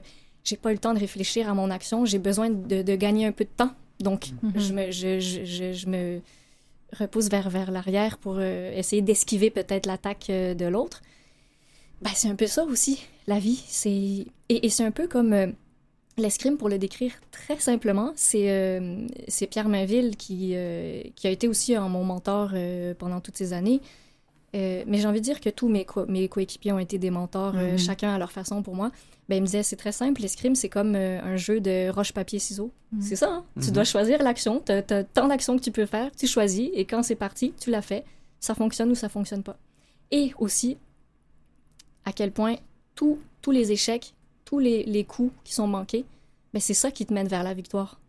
[0.48, 3.26] j'ai pas eu le temps de réfléchir à mon action, j'ai besoin de, de, gagner
[3.26, 3.72] un peu de temps.
[4.00, 4.60] Donc, mm-hmm.
[4.60, 6.22] je, me, je, je, je, me
[6.98, 11.02] repousse vers, vers l'arrière pour euh, essayer d'esquiver peut-être l'attaque euh, de l'autre.
[12.02, 13.62] Ben, c'est un peu ça aussi, la vie.
[13.68, 15.48] C'est et, c'est un peu comme euh,
[16.16, 18.48] l'escrime, pour le décrire très simplement, c'est
[19.50, 20.56] Pierre Mainville qui,
[21.16, 22.54] qui a été aussi mon mentor
[22.98, 23.82] pendant toutes ces années.
[24.54, 27.78] Mais j'ai envie de dire que tous mes, mes coéquipiers ont été des mentors, mm-hmm.
[27.78, 28.92] chacun à leur façon pour moi.
[29.30, 32.72] Ben, il me disait, c'est très simple, l'escrime, c'est comme un jeu de roche-papier-ciseaux.
[32.96, 33.02] Mm-hmm.
[33.02, 33.46] C'est ça, hein?
[33.56, 33.72] Tu mm-hmm.
[33.72, 37.04] dois choisir l'action, tu as, tant d'actions que tu peux faire, tu choisis, et quand
[37.04, 38.04] c'est parti, tu l'as fait.
[38.40, 39.58] Ça fonctionne ou ça fonctionne pas.
[40.12, 40.78] Et aussi,
[42.06, 42.56] à quel point
[42.96, 43.20] tous
[43.52, 44.14] les échecs,
[44.46, 46.06] tous les, coups qui sont manqués,
[46.54, 48.00] ben c'est ça qui te mène vers la victoire.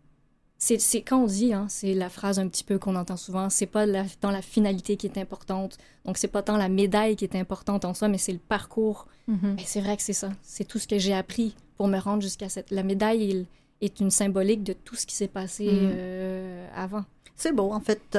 [0.61, 3.67] C'est quand on dit, hein, c'est la phrase un petit peu qu'on entend souvent, c'est
[3.67, 7.25] pas la, tant la finalité qui est importante, donc c'est pas tant la médaille qui
[7.25, 9.07] est importante en soi, mais c'est le parcours.
[9.29, 9.55] Mm-hmm.
[9.55, 10.31] Ben, c'est vrai que c'est ça.
[10.43, 12.73] C'est tout ce que j'ai appris pour me rendre jusqu'à cette.
[12.73, 13.47] La médaille
[13.81, 15.93] est une symbolique de tout ce qui s'est passé mm-hmm.
[15.95, 17.05] euh, avant.
[17.37, 18.19] C'est beau, en fait,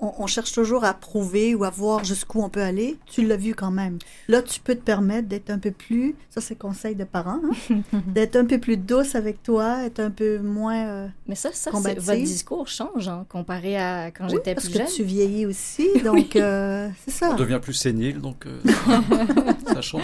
[0.00, 2.96] on, cherche toujours à prouver ou à voir jusqu'où on peut aller.
[3.06, 3.98] Tu l'as vu quand même.
[4.28, 7.40] Là, tu peux te permettre d'être un peu plus, ça c'est conseil de parents,
[7.70, 7.76] hein,
[8.06, 10.86] d'être un peu plus douce avec toi, être un peu moins.
[10.86, 14.82] Euh, Mais ça, ça votre discours change hein, comparé à quand j'étais plus jeune.
[14.82, 17.30] Parce que tu vieillis aussi, donc euh, c'est ça.
[17.32, 18.60] On devient plus sénile, donc euh,
[19.66, 20.02] ça change.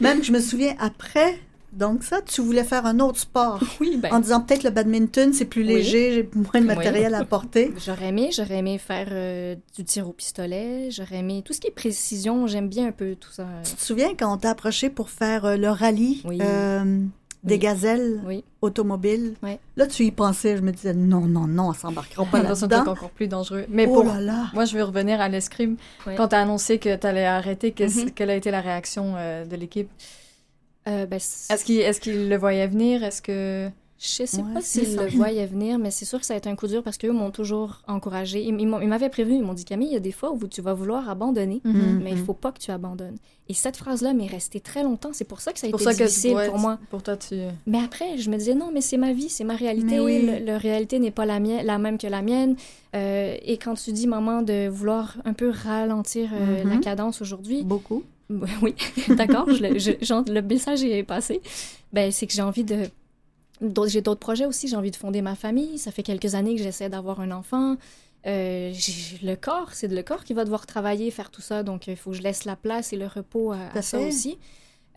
[0.00, 1.38] Même, je me souviens, après
[1.76, 3.60] donc ça, tu voulais faire un autre sport.
[3.80, 4.12] Oui, ben...
[4.12, 7.72] En disant peut-être le badminton, c'est plus léger, j'ai moins de matériel à porter.
[7.84, 11.68] J'aurais aimé, j'aurais aimé faire euh, du tir au pistolet, j'aurais aimé tout ce qui
[11.68, 13.46] est précision, j'aime bien un peu tout ça.
[13.64, 17.00] Tu te souviens quand on t'a approché pour faire euh, le rallye euh,
[17.44, 18.20] des gazelles
[18.60, 19.34] automobiles?
[19.76, 22.92] Là, tu y pensais, je me disais, non, non, non, elle s'embarquera pas là-dedans.
[22.92, 23.66] Encore plus dangereux.
[23.68, 24.46] Mais oh là là.
[24.54, 25.76] moi, je veux revenir à l'escrime.
[26.16, 28.12] Quand tu as annoncé que tu allais arrêter, mm-hmm.
[28.12, 29.90] quelle a été la réaction euh, de l'équipe?
[30.88, 33.02] Euh, ben, est-ce qu'il est le voyait venir?
[33.02, 33.70] Est-ce que...
[33.98, 36.54] Je sais pas s'ils le voyaient venir, mais c'est sûr que ça a été un
[36.54, 38.42] coup dur parce qu'eux m'ont toujours encouragé.
[38.42, 40.74] Ils, m'avaient prévu, ils m'ont dit Camille, il y a des fois où tu vas
[40.74, 42.00] vouloir abandonner, mhm.
[42.02, 42.24] mais il mhm.
[42.26, 43.16] faut pas que tu abandonnes.
[43.48, 45.10] Et cette phrase-là m'est restée très longtemps.
[45.14, 46.78] C'est pour ça que ça a été difficile pour moi.
[46.90, 47.36] Pour toi, tu...
[47.66, 49.98] Mais après, je me disais non, mais c'est ma vie, c'est ma réalité.
[49.98, 50.28] Oui.
[50.44, 52.56] la réalité n'est pas la, mienne, la même que la mienne.
[52.94, 56.80] Euh, et quand tu dis, maman, de vouloir un peu ralentir euh, la mhm.
[56.80, 57.62] cadence aujourd'hui.
[57.62, 58.02] Beaucoup.
[58.62, 58.74] Oui,
[59.08, 61.40] d'accord, le, le message est passé.
[61.92, 62.88] Ben, c'est que j'ai envie de
[63.86, 64.68] j'ai d'autres projets aussi.
[64.68, 65.78] J'ai envie de fonder ma famille.
[65.78, 67.76] Ça fait quelques années que j'essaie d'avoir un enfant.
[68.26, 68.72] Euh,
[69.22, 71.62] le corps, c'est le corps qui va devoir travailler, faire tout ça.
[71.62, 74.38] Donc, il faut que je laisse la place et le repos à, ça aussi.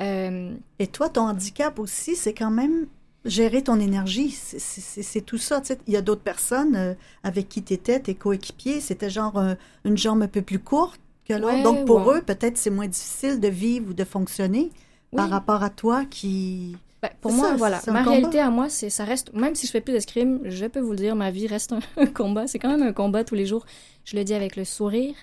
[0.01, 2.87] Euh, et toi, ton handicap aussi, c'est quand même
[3.25, 4.31] gérer ton énergie.
[4.31, 5.61] C'est tout ça.
[5.87, 8.81] Il y a d'autres personnes euh, avec qui tu étais, tes coéquipiers.
[8.81, 9.41] C'était genre
[9.85, 10.99] une jambe un peu plus courte
[11.29, 11.63] que l'autre.
[11.63, 14.71] Donc, pour eux, peut-être c'est moins difficile de vivre ou de fonctionner
[15.15, 17.79] par rapport à toi qui ben, pour moi, voilà.
[17.87, 20.81] Ma réalité à moi, c'est ça reste, même si je fais plus d'escrime, je peux
[20.81, 22.45] vous le dire, ma vie reste un, combat.
[22.47, 23.65] C'est quand même un combat tous les jours.
[24.03, 25.15] Je le dis avec le sourire.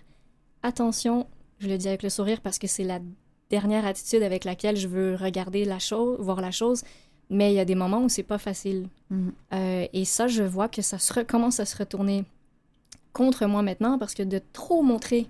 [0.62, 1.26] Attention,
[1.58, 3.00] je le dis avec le sourire parce que c'est la
[3.50, 6.82] dernière attitude avec laquelle je veux regarder la chose, voir la chose.
[7.28, 8.88] Mais il y a des moments où c'est pas facile.
[9.10, 9.28] Mm.
[9.52, 12.24] Euh, et ça, je vois que ça se commence à se retourner
[13.12, 15.26] contre moi maintenant parce que de trop montrer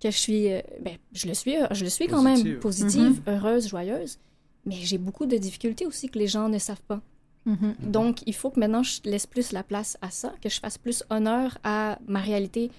[0.00, 3.30] que je suis, euh, ben, je le suis, je le suis quand même positive, mm-hmm.
[3.30, 4.18] heureuse, joyeuse
[4.66, 7.00] mais j'ai beaucoup de difficultés aussi que les gens ne savent pas.
[7.46, 7.90] Mm-hmm.
[7.90, 10.76] Donc, il faut que maintenant je laisse plus la place à ça, que je fasse
[10.76, 12.70] plus honneur à ma réalité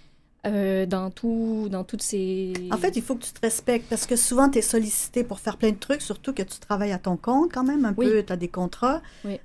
[0.46, 2.54] euh, dans, tout, dans toutes ces...
[2.72, 5.40] En fait, il faut que tu te respectes parce que souvent, tu es sollicité pour
[5.40, 8.24] faire plein de trucs, surtout que tu travailles à ton compte quand même un peu,
[8.24, 9.02] tu as des contrats.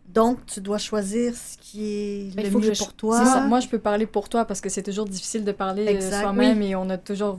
[0.08, 3.24] Donc, tu dois choisir ce qui est ben, le mieux pour toi.
[3.24, 3.40] Ça.
[3.40, 6.62] Moi, je peux parler pour toi parce que c'est toujours difficile de parler euh, soi-même
[6.62, 7.38] et on a toujours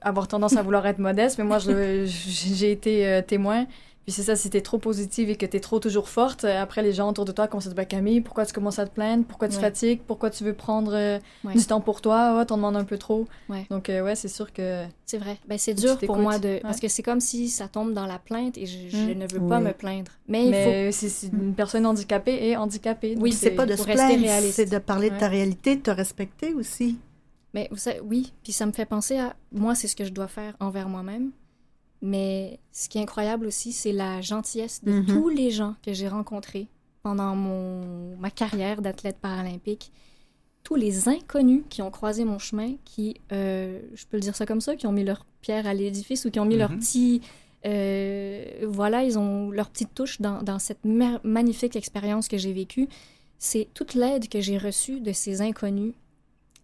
[0.00, 1.38] avoir tendance à vouloir être modeste.
[1.38, 1.58] Mais moi,
[2.04, 3.66] j'ai été euh, témoin
[4.04, 6.82] puis c'est ça, si t'es trop positive et que t'es trop toujours forte, euh, après
[6.82, 8.92] les gens autour de toi commencent à te dire Camille, pourquoi tu commences à te
[8.92, 9.24] plaindre?
[9.24, 10.00] Pourquoi tu fatigues?
[10.06, 11.18] Pourquoi tu veux prendre euh,
[11.54, 12.38] du temps pour toi?
[12.38, 13.26] Oh, T'en demandes un peu trop.
[13.70, 14.84] Donc, euh, ouais, c'est sûr que.
[15.06, 15.38] C'est vrai.
[15.48, 16.58] Ben, c'est dur pour moi de.
[16.60, 19.18] Parce que c'est comme si ça tombe dans la plainte et je, mm.
[19.18, 20.12] ne veux pas me plaindre.
[20.28, 20.98] Mais, Mais faut...
[21.08, 23.16] si, une personne handicapée est handicapée.
[23.18, 26.52] Oui, c'est pas de se plaindre, c'est de parler de ta réalité, de te respecter
[26.52, 26.98] aussi.
[27.54, 30.10] Mais vous savez, oui, puis ça me fait penser à moi, c'est ce que je
[30.10, 31.30] dois faire envers moi-même.
[32.04, 35.06] Mais ce qui est incroyable aussi, c'est la gentillesse de mhm.
[35.06, 36.68] tous les gens que j'ai rencontrés
[37.02, 39.90] pendant mon, ma carrière d'athlète paralympique.
[40.64, 44.44] Tous les inconnus qui ont croisé mon chemin, qui, euh, je peux le dire ça
[44.44, 46.78] comme ça, qui ont mis leur pierre à l'édifice ou qui ont mis leur mhm.
[46.78, 47.22] petit...
[47.64, 52.86] Euh, voilà, ils ont leur petite touche dans, dans cette magnifique expérience que j'ai vécue.
[53.38, 55.94] C'est toute l'aide que j'ai reçue de ces inconnus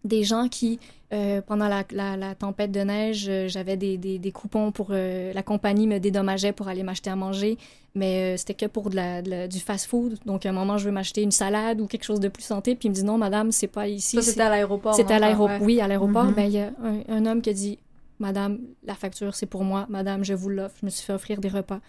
[0.05, 0.78] des gens qui,
[1.13, 4.89] euh, pendant la, la, tempête de neige, euh, j'avais des, des, des, coupons pour...
[4.91, 7.59] Euh, la compagnie me dédommageait pour aller m'acheter à manger,
[7.97, 10.19] mais c'était que pour de la, du fast-food.
[10.25, 12.77] Donc, à un moment, je veux m'acheter une salade ou quelque chose de plus santé,
[12.77, 14.95] puis il me dit «Non, madame, c'est pas ici.» Ça, c'était à l'aéroport.
[14.95, 16.27] C'était à l'aéroport, oui, à l'aéroport.
[16.27, 16.35] Mm-hmm.
[16.35, 16.71] Ben, il y a
[17.09, 17.79] un, homme qui a dit
[18.21, 19.87] «Madame, la facture, c'est pour moi.
[19.89, 20.77] Madame, je vous l'offre.
[20.81, 21.81] Je me suis fait offrir des repas.»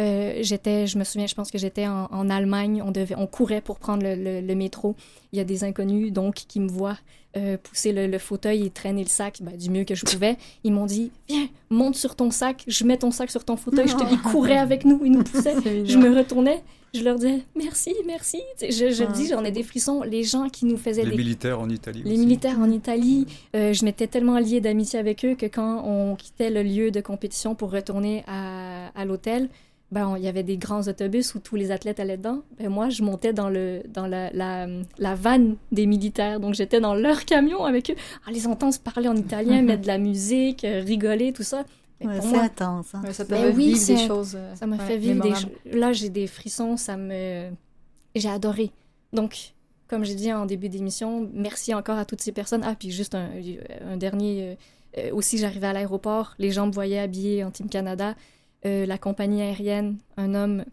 [0.00, 3.60] Euh, j'étais, je me souviens, je pense que j'étais en, Allemagne, on, devait, on courait
[3.60, 4.96] pour prendre le, métro.
[5.32, 6.98] Il y a des inconnus, donc, qui me voient
[7.36, 10.36] euh, pousser le, fauteuil et traîner le sac ben, du mieux que je pouvais.
[10.64, 13.88] Ils m'ont dit, viens, monte sur ton sac, je mets ton sac sur ton fauteuil.
[13.88, 15.56] Je te, ils couraient avec nous, ils nous poussaient.
[15.84, 16.62] je me retournais,
[16.94, 18.40] je leur disais, merci, merci.
[18.60, 20.02] Je, je dis, j'en ai des frissons.
[20.02, 21.04] Les gens qui nous faisaient...
[21.04, 22.02] Les militaires en Italie.
[22.04, 23.26] Les militaires en Italie.
[23.56, 27.00] Euh, je m'étais tellement liée d'amitié avec eux que quand on quittait le lieu de
[27.00, 29.48] compétition pour retourner à, à l'hôtel,
[29.92, 32.40] ben, il y avait des grands autobus où tous les athlètes allaient dedans.
[32.58, 34.66] Ben, moi, je montais dans, le, dans la, la,
[34.98, 36.40] la vanne des militaires.
[36.40, 37.94] Donc, j'étais dans leur camion avec eux.
[38.26, 41.64] On les entend se parler en italien, mettre de la musique, euh, rigoler, tout ça.
[42.00, 42.94] Ben, c'est intense.
[42.94, 43.02] Hein.
[43.12, 44.32] ça ben, oui, vivre des choses.
[44.34, 45.50] Euh, ça me fait vivre des choses.
[45.66, 46.78] Là, j'ai des frissons.
[46.78, 47.50] Ça me...
[48.14, 48.70] J'ai adoré.
[49.12, 49.52] Donc,
[49.88, 52.62] comme j'ai dit en début d'émission, merci encore à toutes ces personnes.
[52.64, 53.28] Ah, puis juste un,
[53.86, 54.56] un dernier...
[54.98, 56.34] Euh, aussi, j'arrivais à l'aéroport.
[56.38, 58.14] Les gens me voyaient habillée en Team Canada.
[58.64, 60.64] Euh, la compagnie aérienne, un homme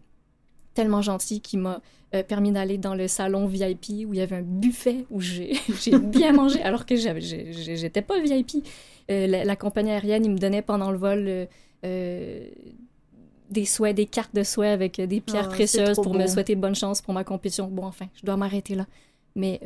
[0.74, 1.80] tellement gentil qui m'a
[2.14, 5.58] euh, permis d'aller dans le salon VIP où il y avait un buffet où j'ai
[5.98, 8.64] bien mangé alors que j'étais pas VIP.
[9.10, 11.48] Euh, la, compagnie aérienne, il me donnait pendant le vol
[11.82, 16.76] des souhaits, des cartes de souhaits avec des pierres ah, précieuses pour me souhaiter bonne
[16.76, 17.66] chance pour ma compétition.
[17.66, 18.86] Bon, enfin, je dois m'arrêter là.
[19.34, 19.60] Mais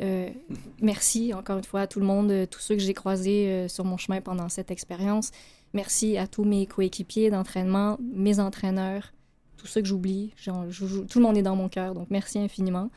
[0.81, 3.97] merci encore une fois à tout le monde, tous ceux que j'ai croisés sur mon
[3.97, 5.29] chemin pendant cette expérience.
[5.75, 9.11] Merci à tous mes coéquipiers d'entraînement, mes entraîneurs,
[9.57, 10.33] tout ça que j'oublie.
[10.45, 12.89] tout le monde est dans mon cœur, donc merci infiniment.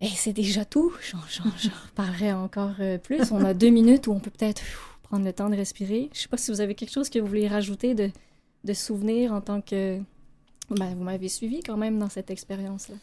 [0.00, 0.92] Et c'est déjà tout.
[1.08, 1.44] J'en
[1.86, 3.30] reparlerai encore euh, plus.
[3.30, 4.62] On a deux minutes où on peut peut-être
[5.04, 6.10] prendre le temps de respirer.
[6.12, 8.10] Je sais pas si vous avez quelque chose que vous voulez rajouter de,
[8.64, 10.00] de souvenirs en tant que...
[10.70, 12.96] Ben, vous m'avez suivi quand même dans cette expérience-là.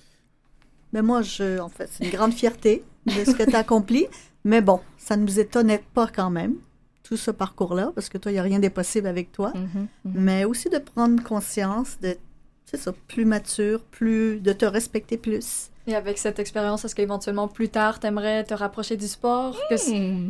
[0.92, 4.06] Mais moi, je, en fait, c'est une grande fierté de ce que tu as accompli.
[4.44, 6.56] Mais bon, ça ne nous étonnait pas quand même,
[7.06, 9.53] tout ce parcours-là, parce que toi, il n'y a rien d'impossible avec toi.
[9.53, 10.14] Mm-hmm, mm-hmm.
[10.16, 12.18] Mais aussi de prendre conscience de,
[12.66, 15.70] c'est ça, plus mature, plus, de te respecter plus.
[15.88, 19.56] Et avec cette expérience, est-ce qu'éventuellement plus tard, tu aimerais te rapprocher du sport?
[19.88, 20.30] Hmm.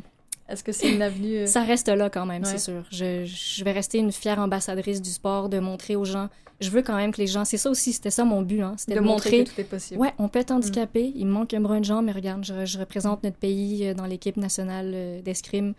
[0.50, 1.38] Est-ce que c'est une avenue?
[1.38, 1.46] Euh?
[1.48, 2.84] Ça reste là quand même, c'est sûr.
[2.92, 6.30] Je, je, vais rester une fière ambassadrice du sport, de montrer aux gens.
[6.60, 7.46] Je veux quand même que les gens.
[7.46, 8.62] C'est ça aussi, c'était ça mon but.
[8.62, 10.00] Hein, c'était de, montrer, que tout est possible.
[10.00, 12.78] Ouais, on peut être handicapé, il me manque un brin de jambe, mais regarde, je,
[12.78, 15.74] représente notre pays euh, dans l'équipe nationale euh, d'escrime.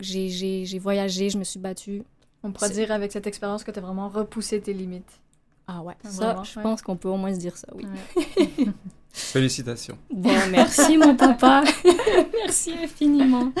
[0.00, 2.02] J'ai voyagé, je me suis battue.
[2.42, 5.20] On pourrait dire avec cette expérience que tu as vraiment repoussé tes limites.
[5.66, 7.84] Ah ouais, ça, je pense qu'on peut au moins se dire ça, oui.
[9.12, 9.98] Félicitations.
[10.10, 11.62] Bon, merci mon papa.
[12.32, 13.52] merci infiniment.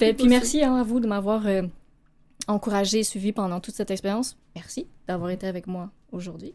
[0.00, 1.62] Et ben, puis merci hein, à vous de m'avoir euh,
[2.46, 4.36] encouragé et suivi pendant toute cette expérience.
[4.54, 6.54] Merci d'avoir été avec moi aujourd'hui.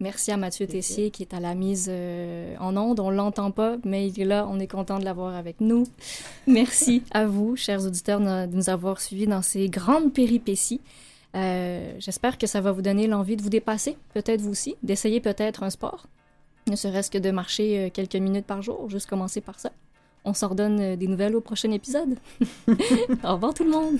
[0.00, 3.00] Merci à Mathieu Tessier qui est à la mise euh, en onde.
[3.00, 4.46] On l'entend pas, mais il est là.
[4.48, 5.86] On est content de l'avoir avec nous.
[6.46, 10.80] Merci à vous, chers auditeurs, de nous avoir suivis dans ces grandes péripéties.
[11.36, 15.20] Euh, j'espère que ça va vous donner l'envie de vous dépasser, peut-être vous aussi, d'essayer
[15.20, 16.06] peut-être un sport,
[16.66, 19.70] ne serait-ce que de marcher euh, quelques minutes par jour, juste commencer par ça.
[20.24, 22.16] On s'ordonne des nouvelles au prochain épisode.
[23.24, 23.98] au revoir tout le monde.